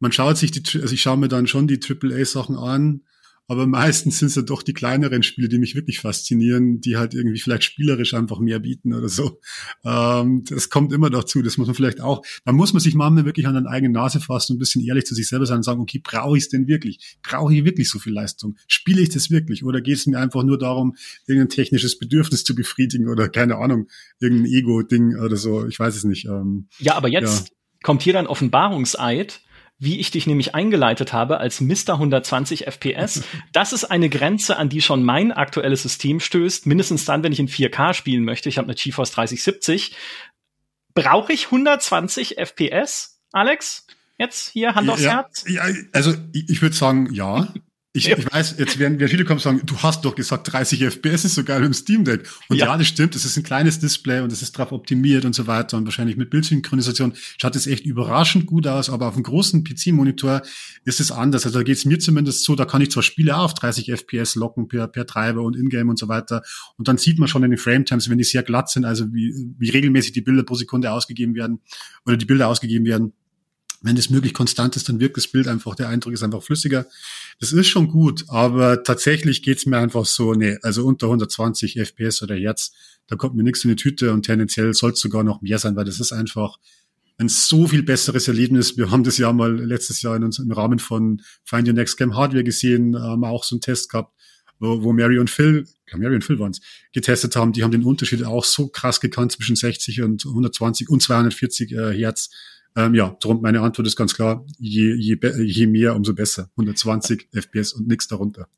[0.00, 3.02] Man schaut sich die, also ich schaue mir dann schon die AAA-Sachen an,
[3.50, 7.14] aber meistens sind es ja doch die kleineren Spiele, die mich wirklich faszinieren, die halt
[7.14, 9.40] irgendwie vielleicht spielerisch einfach mehr bieten oder so.
[9.84, 11.42] Ähm, das kommt immer dazu.
[11.42, 14.20] Das muss man vielleicht auch, da muss man sich manchmal wirklich an den eigenen Nase
[14.20, 16.48] fassen und ein bisschen ehrlich zu sich selber sein und sagen, okay, brauche ich es
[16.48, 17.18] denn wirklich?
[17.24, 18.56] Brauche ich wirklich so viel Leistung?
[18.68, 19.64] Spiele ich das wirklich?
[19.64, 20.94] Oder geht es mir einfach nur darum,
[21.26, 23.88] irgendein technisches Bedürfnis zu befriedigen oder keine Ahnung,
[24.20, 25.66] irgendein Ego-Ding oder so?
[25.66, 26.26] Ich weiß es nicht.
[26.26, 27.54] Ähm, ja, aber jetzt ja.
[27.82, 29.40] kommt hier dann Offenbarungseid
[29.80, 31.94] wie ich dich nämlich eingeleitet habe als Mr.
[31.94, 33.22] 120 FPS.
[33.52, 37.40] Das ist eine Grenze, an die schon mein aktuelles System stößt, mindestens dann, wenn ich
[37.40, 38.50] in 4K spielen möchte.
[38.50, 39.96] Ich habe eine GeForce 3070.
[40.94, 43.86] Brauche ich 120 FPS, Alex?
[44.18, 45.44] Jetzt hier Hand aufs ja, Herz?
[45.48, 47.48] Ja, also ich, ich würde sagen, ja.
[47.92, 48.16] Ich, ja.
[48.16, 51.24] ich weiß, jetzt werden, werden viele kommen und sagen, du hast doch gesagt, 30 FPS
[51.24, 52.28] ist so geil im Steam Deck.
[52.48, 52.66] Und ja.
[52.66, 55.48] ja, das stimmt, es ist ein kleines Display und es ist drauf optimiert und so
[55.48, 59.64] weiter und wahrscheinlich mit Bildsynchronisation schaut es echt überraschend gut aus, aber auf einem großen
[59.64, 60.42] PC-Monitor
[60.84, 61.44] ist es anders.
[61.46, 64.36] Also da geht es mir zumindest so, da kann ich zwar Spiele auf 30 FPS
[64.36, 66.42] locken per, per Treiber und Ingame und so weiter.
[66.76, 69.34] Und dann sieht man schon in den Frame-Times, wenn die sehr glatt sind, also wie,
[69.58, 71.58] wie regelmäßig die Bilder pro Sekunde ausgegeben werden
[72.06, 73.14] oder die Bilder ausgegeben werden,
[73.82, 76.86] wenn es möglich konstant ist, dann wirkt das Bild einfach, der Eindruck ist einfach flüssiger.
[77.40, 82.22] Das ist schon gut, aber tatsächlich geht's mir einfach so, nee, also unter 120 FPS
[82.22, 82.72] oder Hertz,
[83.06, 85.74] da kommt mir nichts in die Tüte und tendenziell soll es sogar noch mehr sein,
[85.74, 86.58] weil das ist einfach
[87.16, 88.76] ein so viel besseres Erlebnis.
[88.76, 91.96] Wir haben das ja mal letztes Jahr in uns, im Rahmen von Find Your Next
[91.96, 94.14] Game Hardware gesehen, haben auch so einen Test gehabt,
[94.58, 96.60] wo, wo Mary und Phil, ja, Mary und Phil waren's,
[96.92, 97.52] getestet haben.
[97.52, 101.92] Die haben den Unterschied auch so krass gekannt zwischen 60 und 120 und 240 äh,
[101.92, 102.30] Hertz.
[102.76, 106.50] Ähm, ja, darum meine Antwort ist ganz klar, je, je, je mehr, umso besser.
[106.56, 108.48] 120 FPS und nichts darunter.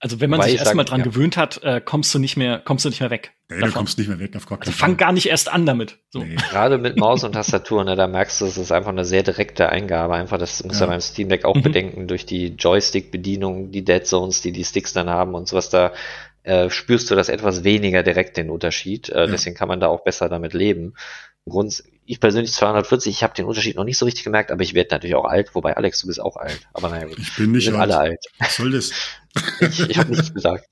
[0.00, 1.04] Also wenn man Weil sich erstmal dran ja.
[1.04, 3.32] gewöhnt hat, äh, kommst du nicht mehr, kommst du nicht mehr weg.
[3.48, 3.70] Nee, davon.
[3.70, 5.98] du kommst nicht mehr weg, auf gar keinen also fang gar nicht erst an damit.
[6.10, 6.22] So.
[6.22, 6.36] Nee.
[6.36, 9.70] Gerade mit Maus und Tastatur, ne, da merkst du, es ist einfach eine sehr direkte
[9.70, 10.14] Eingabe.
[10.14, 11.62] Einfach, das muss ja beim Steam Deck auch mhm.
[11.62, 15.92] bedenken, durch die Joystick-Bedienung, die Dead Zones, die die Sticks dann haben und sowas, da
[16.42, 19.08] äh, spürst du das etwas weniger direkt den Unterschied.
[19.08, 19.26] Äh, ja.
[19.26, 20.94] Deswegen kann man da auch besser damit leben.
[21.48, 24.74] Grund, ich persönlich 240, ich habe den Unterschied noch nicht so richtig gemerkt, aber ich
[24.74, 26.60] werde natürlich auch alt, wobei Alex, du bist auch alt.
[26.72, 27.18] Aber naja, gut.
[27.18, 27.92] Ich bin nicht Wir sind alt.
[27.92, 28.24] alle alt.
[28.38, 28.90] Was soll das?
[29.60, 30.66] ich ich habe nichts gesagt.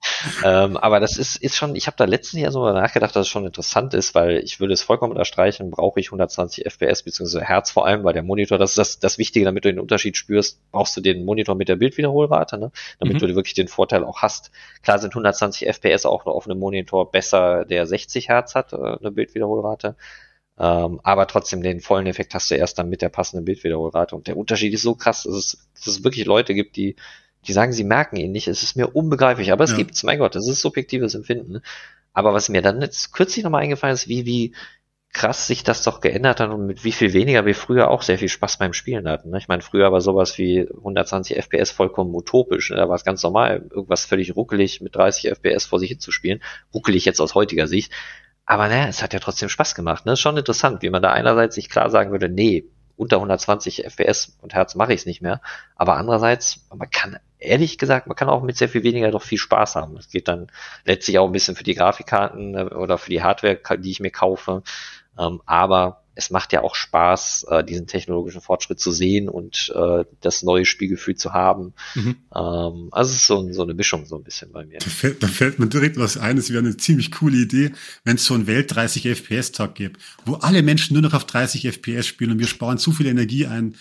[0.45, 3.27] ähm, aber das ist, ist schon, ich habe da letzten Jahr so mal nachgedacht, dass
[3.27, 7.41] es schon interessant ist, weil ich würde es vollkommen unterstreichen, brauche ich 120 FPS bzw.
[7.43, 10.17] Hertz vor allem, weil der Monitor, das ist das, das Wichtige, damit du den Unterschied
[10.17, 12.73] spürst, brauchst du den Monitor mit der Bildwiederholrate, ne?
[12.99, 13.19] damit mhm.
[13.29, 14.51] du wirklich den Vorteil auch hast.
[14.83, 19.13] Klar sind 120 FPS auch auf einem Monitor besser, der 60 Hertz hat, äh, eine
[19.13, 19.97] Bildwiederholrate.
[20.61, 24.15] Ähm, aber trotzdem den vollen Effekt hast du erst dann mit der passenden Bildwiederholrate.
[24.15, 26.97] Und der Unterschied ist so krass, dass es, dass es wirklich Leute gibt, die,
[27.47, 28.47] die sagen, sie merken ihn nicht.
[28.47, 29.53] Es ist mir unbegreiflich.
[29.53, 29.79] Aber es ja.
[29.79, 31.63] gibt's, mein Gott, das ist subjektives Empfinden.
[32.13, 34.55] Aber was mir dann jetzt kürzlich nochmal eingefallen ist, wie, wie
[35.15, 38.19] krass sich das doch geändert hat und mit wie viel weniger wir früher auch sehr
[38.19, 39.31] viel Spaß beim Spielen hatten.
[39.31, 39.39] Ne?
[39.39, 42.71] Ich meine, früher war sowas wie 120 FPS vollkommen utopisch.
[42.71, 42.77] Ne?
[42.77, 46.13] Da war es ganz normal, irgendwas völlig ruckelig mit 30 FPS vor sich hin zu
[46.13, 46.43] spielen.
[46.75, 47.93] Ruckelig jetzt aus heutiger Sicht.
[48.51, 50.07] Aber ne, es hat ja trotzdem Spaß gemacht.
[50.07, 50.15] Ne?
[50.15, 52.65] Ist schon interessant, wie man da einerseits sich klar sagen würde, nee,
[52.97, 55.41] unter 120 FPS und Hertz mache ich es nicht mehr.
[55.77, 59.39] Aber andererseits, man kann, ehrlich gesagt, man kann auch mit sehr viel weniger doch viel
[59.39, 59.97] Spaß haben.
[59.97, 60.49] Es geht dann
[60.85, 64.11] letztlich auch ein bisschen für die Grafikkarten äh, oder für die Hardware, die ich mir
[64.11, 64.65] kaufe.
[65.17, 70.05] Ähm, aber es macht ja auch Spaß, äh, diesen technologischen Fortschritt zu sehen und äh,
[70.21, 71.73] das neue Spielgefühl zu haben.
[71.95, 72.17] Mhm.
[72.35, 74.79] Ähm, also es ist so, so, eine Mischung so ein bisschen bei mir.
[74.79, 77.73] Da fällt, da fällt mir direkt was ein, es wäre eine ziemlich coole Idee,
[78.05, 81.67] wenn es so einen Welt 30 FPS-Tag gibt, wo alle Menschen nur noch auf 30
[81.67, 83.77] FPS spielen und wir sparen zu viel Energie ein,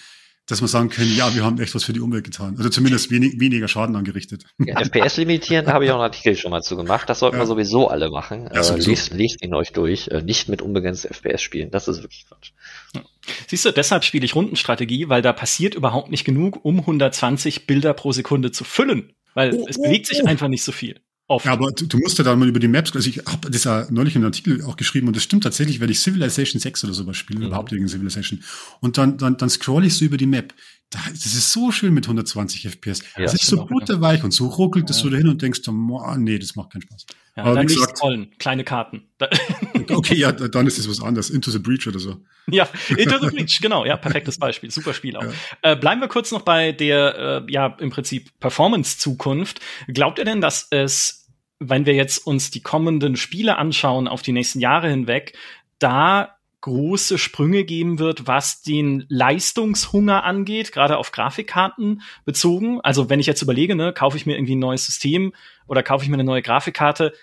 [0.50, 2.56] dass wir sagen können, ja, wir haben echt was für die Umwelt getan.
[2.58, 4.46] Also zumindest wenig, weniger Schaden angerichtet.
[4.58, 7.08] Ja, FPS limitieren, da habe ich auch einen Artikel schon mal zu gemacht.
[7.08, 7.44] Das sollten ja.
[7.44, 8.50] wir sowieso alle machen.
[8.54, 10.08] Ja, äh, lest, lest ihn euch durch.
[10.08, 11.70] Äh, nicht mit unbegrenzt FPS spielen.
[11.70, 12.52] Das ist wirklich Quatsch.
[12.96, 13.02] Ja.
[13.48, 17.94] Siehst du, deshalb spiele ich Rundenstrategie, weil da passiert überhaupt nicht genug, um 120 Bilder
[17.94, 19.14] pro Sekunde zu füllen.
[19.36, 20.28] Weil oh, es bewegt oh, sich oh.
[20.28, 21.00] einfach nicht so viel.
[21.30, 21.46] Oft.
[21.46, 23.64] Ja, aber du, du musst ja da mal über die Maps, also ich habe das
[23.64, 26.86] ja neulich in einem Artikel auch geschrieben und das stimmt tatsächlich, wenn ich Civilization 6
[26.86, 27.46] oder sowas spiele, mhm.
[27.46, 28.44] überhaupt irgendeine Civilization,
[28.80, 30.56] und dann, dann, dann scroll ich so über die Map.
[30.92, 33.04] Das ist so schön mit 120 FPS.
[33.16, 34.88] Ja, das ist so butterweich und so ruckelt ja.
[34.88, 37.06] das so dahin und denkst, oh, nee, das macht keinen Spaß.
[37.36, 39.04] Ja, aber dann wie gesagt, scrollen, kleine Karten.
[39.90, 41.30] okay, ja, dann ist es was anderes.
[41.30, 42.18] Into the Breach oder so.
[42.52, 42.68] Ja,
[42.98, 45.24] Into the Breach, genau, ja, perfektes Beispiel, super Spiel auch.
[45.24, 45.32] Ja.
[45.62, 49.60] Äh, bleiben wir kurz noch bei der, äh, ja, im Prinzip Performance-Zukunft.
[49.88, 51.20] Glaubt ihr denn, dass es
[51.60, 55.38] wenn wir jetzt uns die kommenden Spiele anschauen auf die nächsten Jahre hinweg,
[55.78, 62.82] da große Sprünge geben wird, was den Leistungshunger angeht, gerade auf Grafikkarten bezogen.
[62.82, 65.34] Also wenn ich jetzt überlege, ne, kaufe ich mir irgendwie ein neues System
[65.68, 67.14] oder kaufe ich mir eine neue Grafikkarte,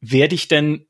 [0.00, 0.86] werde ich denn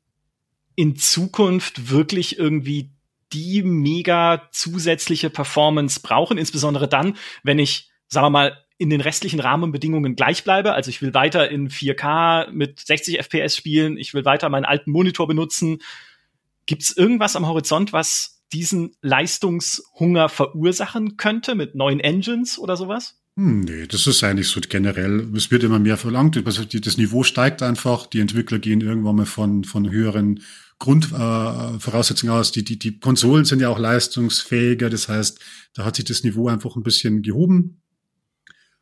[0.75, 2.91] in Zukunft wirklich irgendwie
[3.33, 9.39] die mega zusätzliche Performance brauchen, insbesondere dann, wenn ich, sagen wir mal, in den restlichen
[9.39, 10.73] Rahmenbedingungen gleich bleibe.
[10.73, 14.91] Also ich will weiter in 4K mit 60 FPS spielen, ich will weiter meinen alten
[14.91, 15.79] Monitor benutzen.
[16.65, 23.15] Gibt es irgendwas am Horizont, was diesen Leistungshunger verursachen könnte mit neuen Engines oder sowas?
[23.37, 25.29] Hm, nee, das ist eigentlich so generell.
[25.35, 26.41] Es wird immer mehr verlangt.
[26.45, 28.07] Also das Niveau steigt einfach.
[28.07, 30.41] Die Entwickler gehen irgendwann mal von, von höheren
[30.79, 32.51] Grundvoraussetzungen äh, aus.
[32.53, 34.89] Die, die, die Konsolen sind ja auch leistungsfähiger.
[34.89, 35.39] Das heißt,
[35.73, 37.81] da hat sich das Niveau einfach ein bisschen gehoben.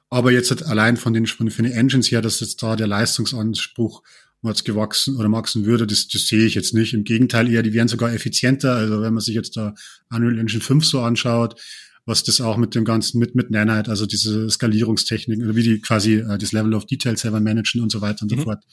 [0.10, 4.04] Aber jetzt allein von den, von den Engines her, dass jetzt da der Leistungsanspruch
[4.44, 6.94] was gewachsen oder wachsen würde, das, das sehe ich jetzt nicht.
[6.94, 8.76] Im Gegenteil eher, die wären sogar effizienter.
[8.76, 9.74] Also wenn man sich jetzt da
[10.12, 11.60] Unreal Engine 5 so anschaut,
[12.06, 15.80] was das auch mit dem ganzen, mit, mit Nanite, also diese Skalierungstechniken, oder wie die
[15.80, 18.38] quasi äh, das Level of Detail selber managen und so weiter und mhm.
[18.38, 18.64] so fort.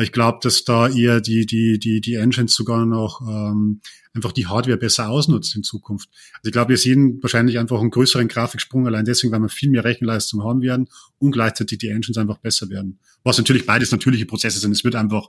[0.00, 3.80] Ich glaube, dass da eher die, die, die, die Engines sogar noch ähm,
[4.12, 6.08] einfach die Hardware besser ausnutzt in Zukunft.
[6.34, 9.70] Also ich glaube, wir sehen wahrscheinlich einfach einen größeren Grafiksprung, allein deswegen, weil wir viel
[9.70, 12.98] mehr Rechenleistung haben werden und gleichzeitig die Engines einfach besser werden.
[13.22, 14.72] Was natürlich beides natürliche Prozesse sind.
[14.72, 15.28] Es wird einfach,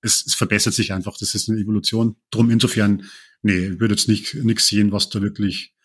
[0.00, 1.18] es, es verbessert sich einfach.
[1.18, 2.16] Das ist eine Evolution.
[2.30, 3.04] Drum insofern,
[3.42, 5.75] nee, ich würde jetzt nicht nichts sehen, was da wirklich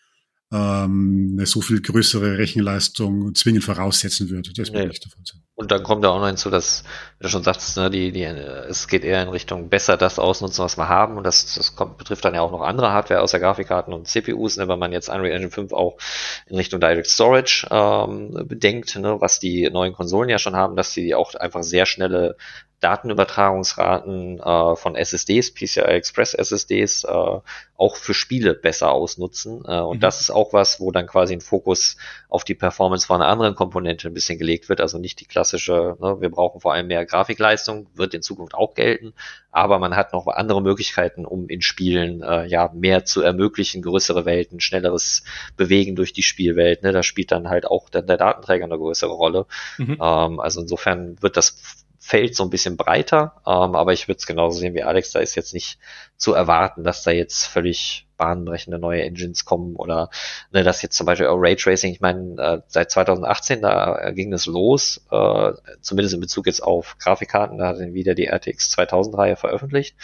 [0.52, 4.52] ähm, eine so viel größere Rechenleistung zwingend voraussetzen würde.
[4.54, 4.86] Das nee.
[4.86, 5.40] nicht davon sein.
[5.54, 6.82] Und dann kommt da auch noch hinzu, dass,
[7.18, 10.64] wie du schon sagst, ne, die, die, es geht eher in Richtung besser das ausnutzen,
[10.64, 11.16] was wir haben.
[11.16, 14.56] Und das, das kommt, betrifft dann ja auch noch andere Hardware außer Grafikkarten und CPUs,
[14.56, 15.98] ne, wenn man jetzt Unreal Engine 5 auch
[16.46, 20.92] in Richtung Direct Storage ähm, bedenkt, ne, was die neuen Konsolen ja schon haben, dass
[20.92, 22.36] sie auch einfach sehr schnelle
[22.82, 27.40] Datenübertragungsraten äh, von SSDs, PCI Express SSDs, äh,
[27.76, 29.62] auch für Spiele besser ausnutzen.
[29.66, 30.00] Äh, und mhm.
[30.00, 31.96] das ist auch was, wo dann quasi ein Fokus
[32.28, 34.80] auf die Performance von einer anderen Komponente ein bisschen gelegt wird.
[34.80, 38.74] Also nicht die klassische, ne, wir brauchen vor allem mehr Grafikleistung, wird in Zukunft auch
[38.74, 39.14] gelten,
[39.52, 44.24] aber man hat noch andere Möglichkeiten, um in Spielen äh, ja mehr zu ermöglichen, größere
[44.24, 45.22] Welten, schnelleres
[45.56, 46.82] Bewegen durch die Spielwelt.
[46.82, 46.90] Ne?
[46.90, 49.46] Da spielt dann halt auch der, der Datenträger eine größere Rolle.
[49.78, 49.98] Mhm.
[50.00, 54.26] Ähm, also insofern wird das Feld so ein bisschen breiter, ähm, aber ich würde es
[54.26, 55.78] genauso sehen wie Alex, da ist jetzt nicht
[56.16, 60.10] zu erwarten, dass da jetzt völlig bahnbrechende neue Engines kommen oder
[60.50, 64.32] ne, dass jetzt zum Beispiel auch Raytracing, ich meine, äh, seit 2018, da äh, ging
[64.32, 69.16] es los, äh, zumindest in Bezug jetzt auf Grafikkarten, da hat wieder die RTX 2000
[69.16, 69.94] Reihe veröffentlicht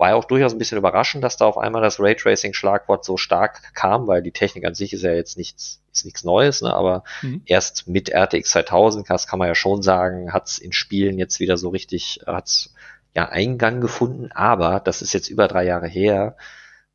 [0.00, 3.74] war ja auch durchaus ein bisschen überraschend, dass da auf einmal das Raytracing-Schlagwort so stark
[3.74, 6.72] kam, weil die Technik an sich ist ja jetzt nichts, ist nichts Neues, ne?
[6.72, 7.42] aber mhm.
[7.44, 11.38] erst mit RTX 2000, das kann man ja schon sagen, hat es in Spielen jetzt
[11.38, 12.72] wieder so richtig, hat's
[13.14, 16.34] ja Eingang gefunden, aber das ist jetzt über drei Jahre her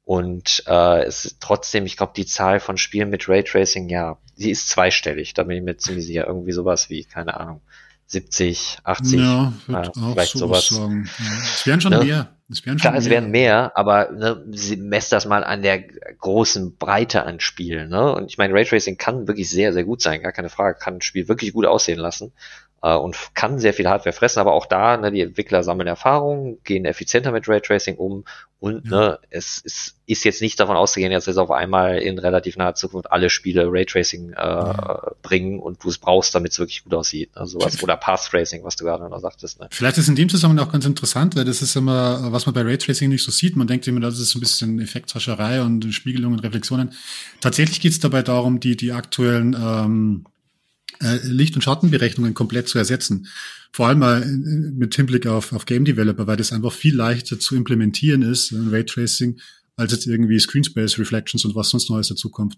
[0.04, 4.50] und äh, es ist trotzdem, ich glaube, die Zahl von Spielen mit Raytracing, ja, die
[4.50, 7.62] ist zweistellig, da bin ich mir ziemlich sicher, irgendwie sowas wie, keine Ahnung,
[8.08, 10.70] 70, 80, ja, äh, vielleicht sowas.
[10.70, 11.08] Sagen.
[11.20, 11.26] Ja.
[11.44, 12.04] Es wären schon ne?
[12.04, 12.35] mehr.
[12.50, 13.02] Es wären schon Klar, mehr.
[13.02, 17.90] es wären mehr, aber ne, sie messt das mal an der großen Breite an Spielen.
[17.90, 18.14] Ne?
[18.14, 21.02] Und ich meine, Raytracing kann wirklich sehr, sehr gut sein, gar keine Frage, kann ein
[21.02, 22.34] Spiel wirklich gut aussehen lassen
[22.86, 26.60] äh, und kann sehr viel Hardware fressen, aber auch da, ne, die Entwickler sammeln Erfahrung,
[26.64, 28.26] gehen effizienter mit Raytracing um
[28.60, 28.92] und ja.
[28.92, 32.76] ne, es, es ist jetzt nicht davon auszugehen, dass jetzt auf einmal in relativ naher
[32.76, 35.12] Zukunft alle Spiele Raytracing äh, ja.
[35.24, 37.36] bringen und du es brauchst, damit es wirklich gut aussieht.
[37.36, 37.82] Ne, sowas.
[37.82, 39.60] Oder Path Tracing, was du gerade noch sagtest.
[39.60, 39.68] Ne.
[39.72, 42.62] Vielleicht ist in dem Zusammenhang auch ganz interessant, weil das ist immer, was man bei
[42.62, 43.56] Raytracing nicht so sieht.
[43.56, 46.94] Man denkt immer, das ist ein bisschen Effekthascherei und Spiegelung und Reflexionen.
[47.42, 50.35] Tatsächlich geht es dabei darum, die, die aktuellen ähm, äh,
[51.24, 53.28] Licht- und Schattenberechnungen komplett zu ersetzen.
[53.72, 57.56] Vor allem mal mit Hinblick auf, auf Game Developer, weil das einfach viel leichter zu
[57.56, 59.40] implementieren ist, Raytracing,
[59.76, 62.58] als jetzt irgendwie Screenspace Reflections und was sonst Neues dazukommt.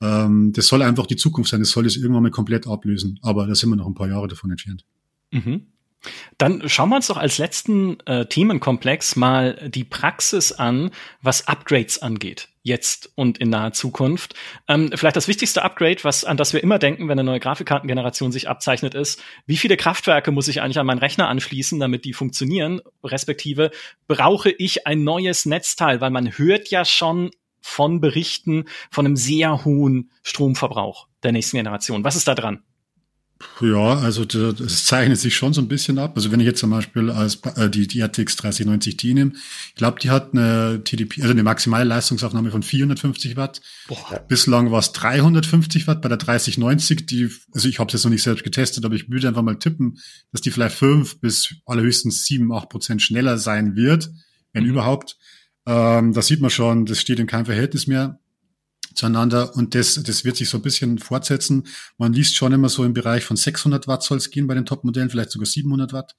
[0.00, 1.60] Ähm, das soll einfach die Zukunft sein.
[1.60, 3.18] Das soll es irgendwann mal komplett ablösen.
[3.22, 4.84] Aber da sind wir noch ein paar Jahre davon entfernt.
[5.32, 5.66] Mhm.
[6.38, 10.90] Dann schauen wir uns doch als letzten äh, Themenkomplex mal die Praxis an,
[11.20, 14.34] was Upgrades angeht, jetzt und in naher Zukunft.
[14.68, 18.32] Ähm, vielleicht das wichtigste Upgrade, was an das wir immer denken, wenn eine neue Grafikkartengeneration
[18.32, 22.12] sich abzeichnet, ist, wie viele Kraftwerke muss ich eigentlich an meinen Rechner anschließen, damit die
[22.12, 22.80] funktionieren?
[23.04, 23.70] Respektive
[24.08, 27.30] brauche ich ein neues Netzteil, weil man hört ja schon
[27.60, 32.02] von Berichten von einem sehr hohen Stromverbrauch der nächsten Generation.
[32.02, 32.64] Was ist da dran?
[33.60, 36.12] Ja, also das zeichnet sich schon so ein bisschen ab.
[36.16, 39.32] Also wenn ich jetzt zum Beispiel als äh, die, die RTX 3090 Ti nehme,
[39.68, 43.60] ich glaube, die hat eine TDP, also eine maximale Leistungsaufnahme von 450 Watt.
[43.88, 44.24] Boah.
[44.28, 47.06] Bislang war es 350 Watt bei der 3090.
[47.06, 49.58] Die, also ich habe es jetzt noch nicht selbst getestet, aber ich würde einfach mal
[49.58, 49.98] tippen,
[50.32, 54.10] dass die vielleicht fünf bis allerhöchstens sieben, acht Prozent schneller sein wird,
[54.52, 54.70] wenn mhm.
[54.70, 55.16] überhaupt.
[55.66, 58.18] Ähm, da sieht man schon, das steht in keinem Verhältnis mehr
[58.94, 61.66] zueinander und das, das wird sich so ein bisschen fortsetzen.
[61.98, 64.66] Man liest schon immer so im Bereich von 600 Watt soll es gehen bei den
[64.66, 66.14] Top-Modellen, vielleicht sogar 700 Watt.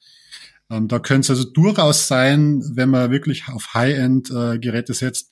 [0.69, 5.32] Ähm, da könnte es also durchaus sein, wenn man wirklich auf High-End-Geräte äh, setzt,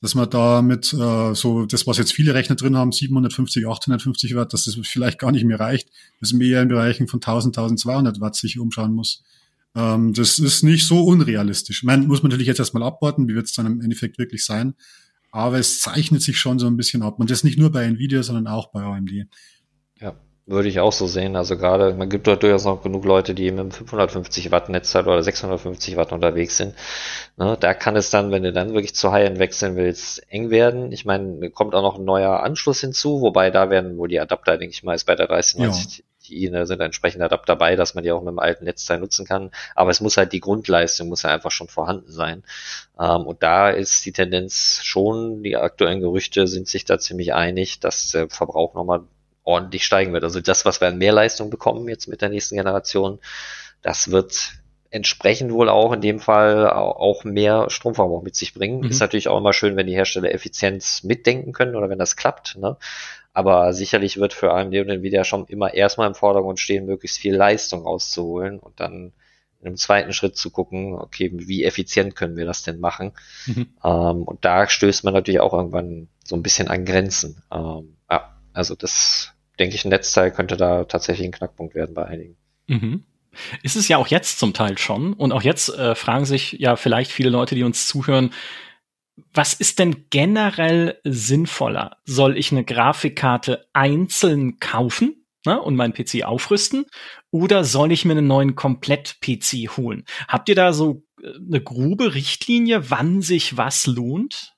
[0.00, 4.34] dass man da mit äh, so das, was jetzt viele Rechner drin haben, 750, 850
[4.34, 5.88] Watt, dass das vielleicht gar nicht mehr reicht,
[6.20, 9.22] dass man eher in Bereichen von 1000, 1200 Watt sich umschauen muss.
[9.74, 11.82] Ähm, das ist nicht so unrealistisch.
[11.82, 14.74] Man muss man natürlich jetzt erstmal abwarten, wie wird es dann im Endeffekt wirklich sein
[15.36, 17.18] aber es zeichnet sich schon so ein bisschen ab.
[17.18, 19.10] Und das nicht nur bei Nvidia, sondern auch bei AMD.
[20.00, 20.14] Ja,
[20.46, 21.36] würde ich auch so sehen.
[21.36, 25.06] Also gerade, man gibt dort durchaus noch genug Leute, die mit einem 550 Watt Netzteil
[25.06, 26.74] oder 650 Watt unterwegs sind.
[27.36, 30.90] Ne, da kann es dann, wenn du dann wirklich zu High-End wechseln willst, eng werden.
[30.92, 34.56] Ich meine, kommt auch noch ein neuer Anschluss hinzu, wobei da werden wohl die Adapter,
[34.56, 37.94] denke ich mal, ist bei der 3090 ja die da sind entsprechend Adapter dabei, dass
[37.94, 39.50] man die auch mit dem alten Netzteil nutzen kann.
[39.74, 42.42] Aber es muss halt die Grundleistung muss ja einfach schon vorhanden sein.
[42.98, 47.80] Ähm, und da ist die Tendenz schon, die aktuellen Gerüchte sind sich da ziemlich einig,
[47.80, 49.02] dass der Verbrauch nochmal
[49.44, 50.24] ordentlich steigen wird.
[50.24, 53.20] Also das, was wir an Mehrleistung bekommen jetzt mit der nächsten Generation,
[53.82, 54.54] das wird
[54.90, 58.80] entsprechend wohl auch in dem Fall auch mehr Stromverbrauch mit sich bringen.
[58.80, 58.90] Mhm.
[58.90, 62.56] Ist natürlich auch immer schön, wenn die Hersteller Effizienz mitdenken können oder wenn das klappt.
[62.56, 62.76] Ne?
[63.36, 67.36] Aber sicherlich wird für AMD und Nvidia schon immer erstmal im Vordergrund stehen, möglichst viel
[67.36, 69.12] Leistung auszuholen und dann
[69.60, 73.12] im zweiten Schritt zu gucken, okay, wie effizient können wir das denn machen?
[73.44, 73.66] Mhm.
[73.84, 77.42] Ähm, und da stößt man natürlich auch irgendwann so ein bisschen an Grenzen.
[77.52, 82.06] Ähm, ja, also das, denke ich, ein Netzteil könnte da tatsächlich ein Knackpunkt werden bei
[82.06, 82.38] einigen.
[82.68, 83.04] Mhm.
[83.62, 85.12] Ist es ja auch jetzt zum Teil schon.
[85.12, 88.30] Und auch jetzt äh, fragen sich ja vielleicht viele Leute, die uns zuhören,
[89.32, 91.98] was ist denn generell sinnvoller?
[92.04, 96.86] Soll ich eine Grafikkarte einzeln kaufen ne, und meinen PC aufrüsten?
[97.30, 100.04] Oder soll ich mir einen neuen Komplett-PC holen?
[100.28, 104.52] Habt ihr da so äh, eine grobe Richtlinie, wann sich was lohnt?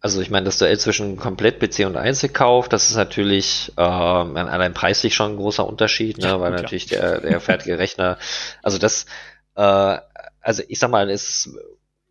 [0.00, 5.14] Also ich meine, das Duell zwischen Komplett-PC und Einzelkauf, das ist natürlich äh, allein preislich
[5.14, 8.18] schon ein großer Unterschied, ne, ja, weil natürlich der, der fertige Rechner,
[8.62, 9.06] also das,
[9.56, 9.96] äh,
[10.42, 11.56] also ich sag mal, es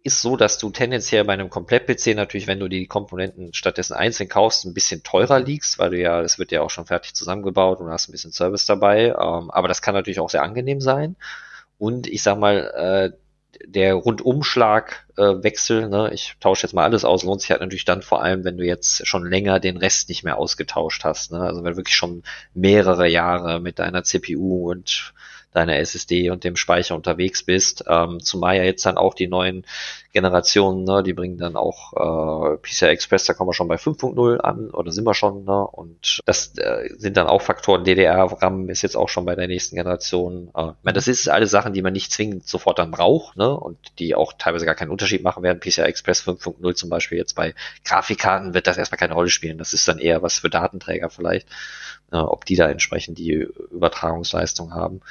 [0.04, 4.28] ist so, dass du tendenziell bei einem Komplett-PC natürlich, wenn du die Komponenten stattdessen einzeln
[4.28, 7.80] kaufst, ein bisschen teurer liegst, weil du ja, es wird ja auch schon fertig zusammengebaut
[7.80, 9.08] und hast ein bisschen Service dabei.
[9.08, 11.16] Ähm, aber das kann natürlich auch sehr angenehm sein.
[11.78, 13.18] Und ich sag mal, äh,
[13.66, 18.02] der Rundumschlagwechsel, äh, ne, ich tausche jetzt mal alles aus, lohnt sich halt natürlich dann
[18.02, 21.32] vor allem, wenn du jetzt schon länger den Rest nicht mehr ausgetauscht hast.
[21.32, 21.40] Ne?
[21.40, 22.24] Also wenn du wirklich schon
[22.54, 25.14] mehrere Jahre mit deiner CPU und
[25.54, 27.84] deiner SSD und dem Speicher unterwegs bist.
[27.88, 29.66] Ähm, zumal ja jetzt dann auch die neuen
[30.14, 34.38] Generationen, ne, die bringen dann auch äh, PCI Express, da kommen wir schon bei 5.0
[34.38, 35.66] an oder sind wir schon, ne?
[35.66, 39.76] Und das äh, sind dann auch Faktoren, DDR-RAM ist jetzt auch schon bei der nächsten
[39.76, 40.52] Generation.
[40.56, 43.58] Äh, ich meine, das ist alles Sachen, die man nicht zwingend sofort dann braucht, ne?
[43.58, 45.60] Und die auch teilweise gar keinen Unterschied machen werden.
[45.60, 49.58] PCI Express 5.0 zum Beispiel jetzt bei Grafikkarten wird das erstmal keine Rolle spielen.
[49.58, 51.48] Das ist dann eher was für Datenträger vielleicht,
[52.12, 55.02] äh, ob die da entsprechend die Übertragungsleistung haben.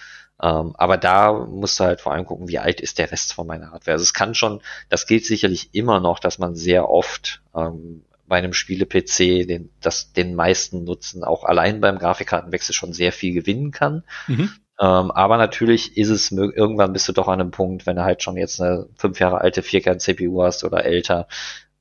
[0.43, 3.47] Ähm, aber da musst du halt vor allem gucken, wie alt ist der Rest von
[3.47, 3.93] meiner Hardware.
[3.93, 8.39] Also es kann schon, das gilt sicherlich immer noch, dass man sehr oft ähm, bei
[8.39, 13.71] einem Spiele-PC den, das, den meisten Nutzen auch allein beim Grafikkartenwechsel schon sehr viel gewinnen
[13.71, 14.03] kann.
[14.27, 14.51] Mhm.
[14.81, 18.23] Ähm, aber natürlich ist es, irgendwann bist du doch an einem Punkt, wenn du halt
[18.23, 21.29] schon jetzt eine fünf Jahre alte Vierkern-CPU hast oder älter,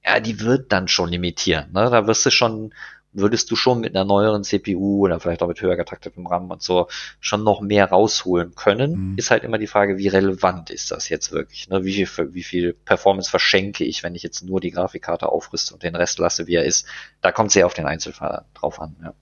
[0.06, 1.72] ja, die wird dann schon limitieren.
[1.72, 1.90] Ne?
[1.90, 2.74] Da wirst du schon
[3.14, 6.62] würdest du schon mit einer neueren CPU oder vielleicht auch mit höher getaktetem RAM und
[6.62, 6.88] so
[7.20, 9.12] schon noch mehr rausholen können.
[9.12, 9.18] Mhm.
[9.18, 11.70] Ist halt immer die Frage, wie relevant ist das jetzt wirklich?
[11.70, 11.84] Ne?
[11.84, 15.84] Wie, viel, wie viel Performance verschenke ich, wenn ich jetzt nur die Grafikkarte aufrüste und
[15.84, 16.86] den Rest lasse, wie er ist?
[17.22, 18.96] Da kommt es sehr auf den Einzelfall drauf an.
[19.04, 19.14] Ja.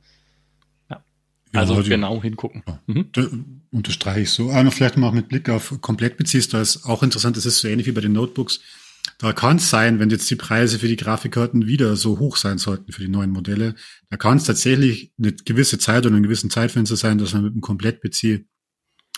[1.53, 2.63] Also ja, genau hingucken.
[2.67, 3.61] Ja, mhm.
[3.71, 4.51] Unterstreiche ich so.
[4.51, 7.87] Aber vielleicht mal mit Blick auf Komplettbeziehst, da ist auch interessant, das ist so ähnlich
[7.87, 8.61] wie bei den Notebooks.
[9.17, 12.57] Da kann es sein, wenn jetzt die Preise für die Grafikkarten wieder so hoch sein
[12.57, 13.75] sollten für die neuen Modelle,
[14.09, 17.53] da kann es tatsächlich eine gewisse Zeit oder einen gewissen Zeitfenster sein, dass man mit
[17.53, 18.45] einem Komplett-PC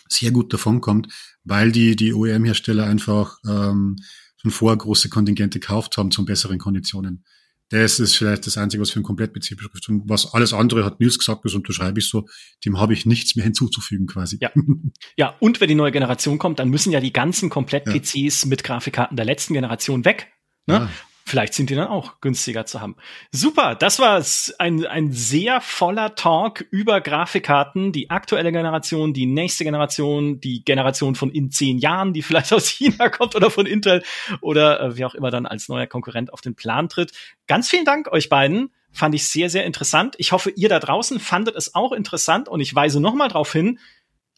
[0.07, 1.07] sehr gut davonkommt,
[1.43, 3.97] weil die, die OEM-Hersteller einfach ähm,
[4.37, 7.23] schon vorher große Kontingente gekauft haben zu besseren Konditionen.
[7.71, 9.87] Das ist vielleicht das Einzige, was für ein Komplettbetrieb betrifft.
[9.87, 12.27] Und was alles andere hat Nils gesagt, das unterschreibe ich so,
[12.65, 14.37] dem habe ich nichts mehr hinzuzufügen quasi.
[14.41, 14.51] Ja.
[15.15, 18.49] ja, und wenn die neue Generation kommt, dann müssen ja die ganzen Komplett-PCs ja.
[18.49, 20.27] mit Grafikkarten der letzten Generation weg.
[20.67, 20.73] Ne?
[20.73, 20.89] Ja.
[21.25, 22.95] Vielleicht sind die dann auch günstiger zu haben.
[23.31, 24.23] Super, das war
[24.59, 31.15] ein, ein sehr voller Talk über Grafikkarten, die aktuelle Generation, die nächste Generation, die Generation
[31.15, 34.03] von in zehn Jahren, die vielleicht aus China kommt oder von Intel
[34.41, 37.11] oder äh, wie auch immer dann als neuer Konkurrent auf den Plan tritt.
[37.47, 38.71] Ganz vielen Dank euch beiden.
[38.91, 40.15] Fand ich sehr, sehr interessant.
[40.17, 43.79] Ich hoffe, ihr da draußen fandet es auch interessant und ich weise nochmal darauf hin,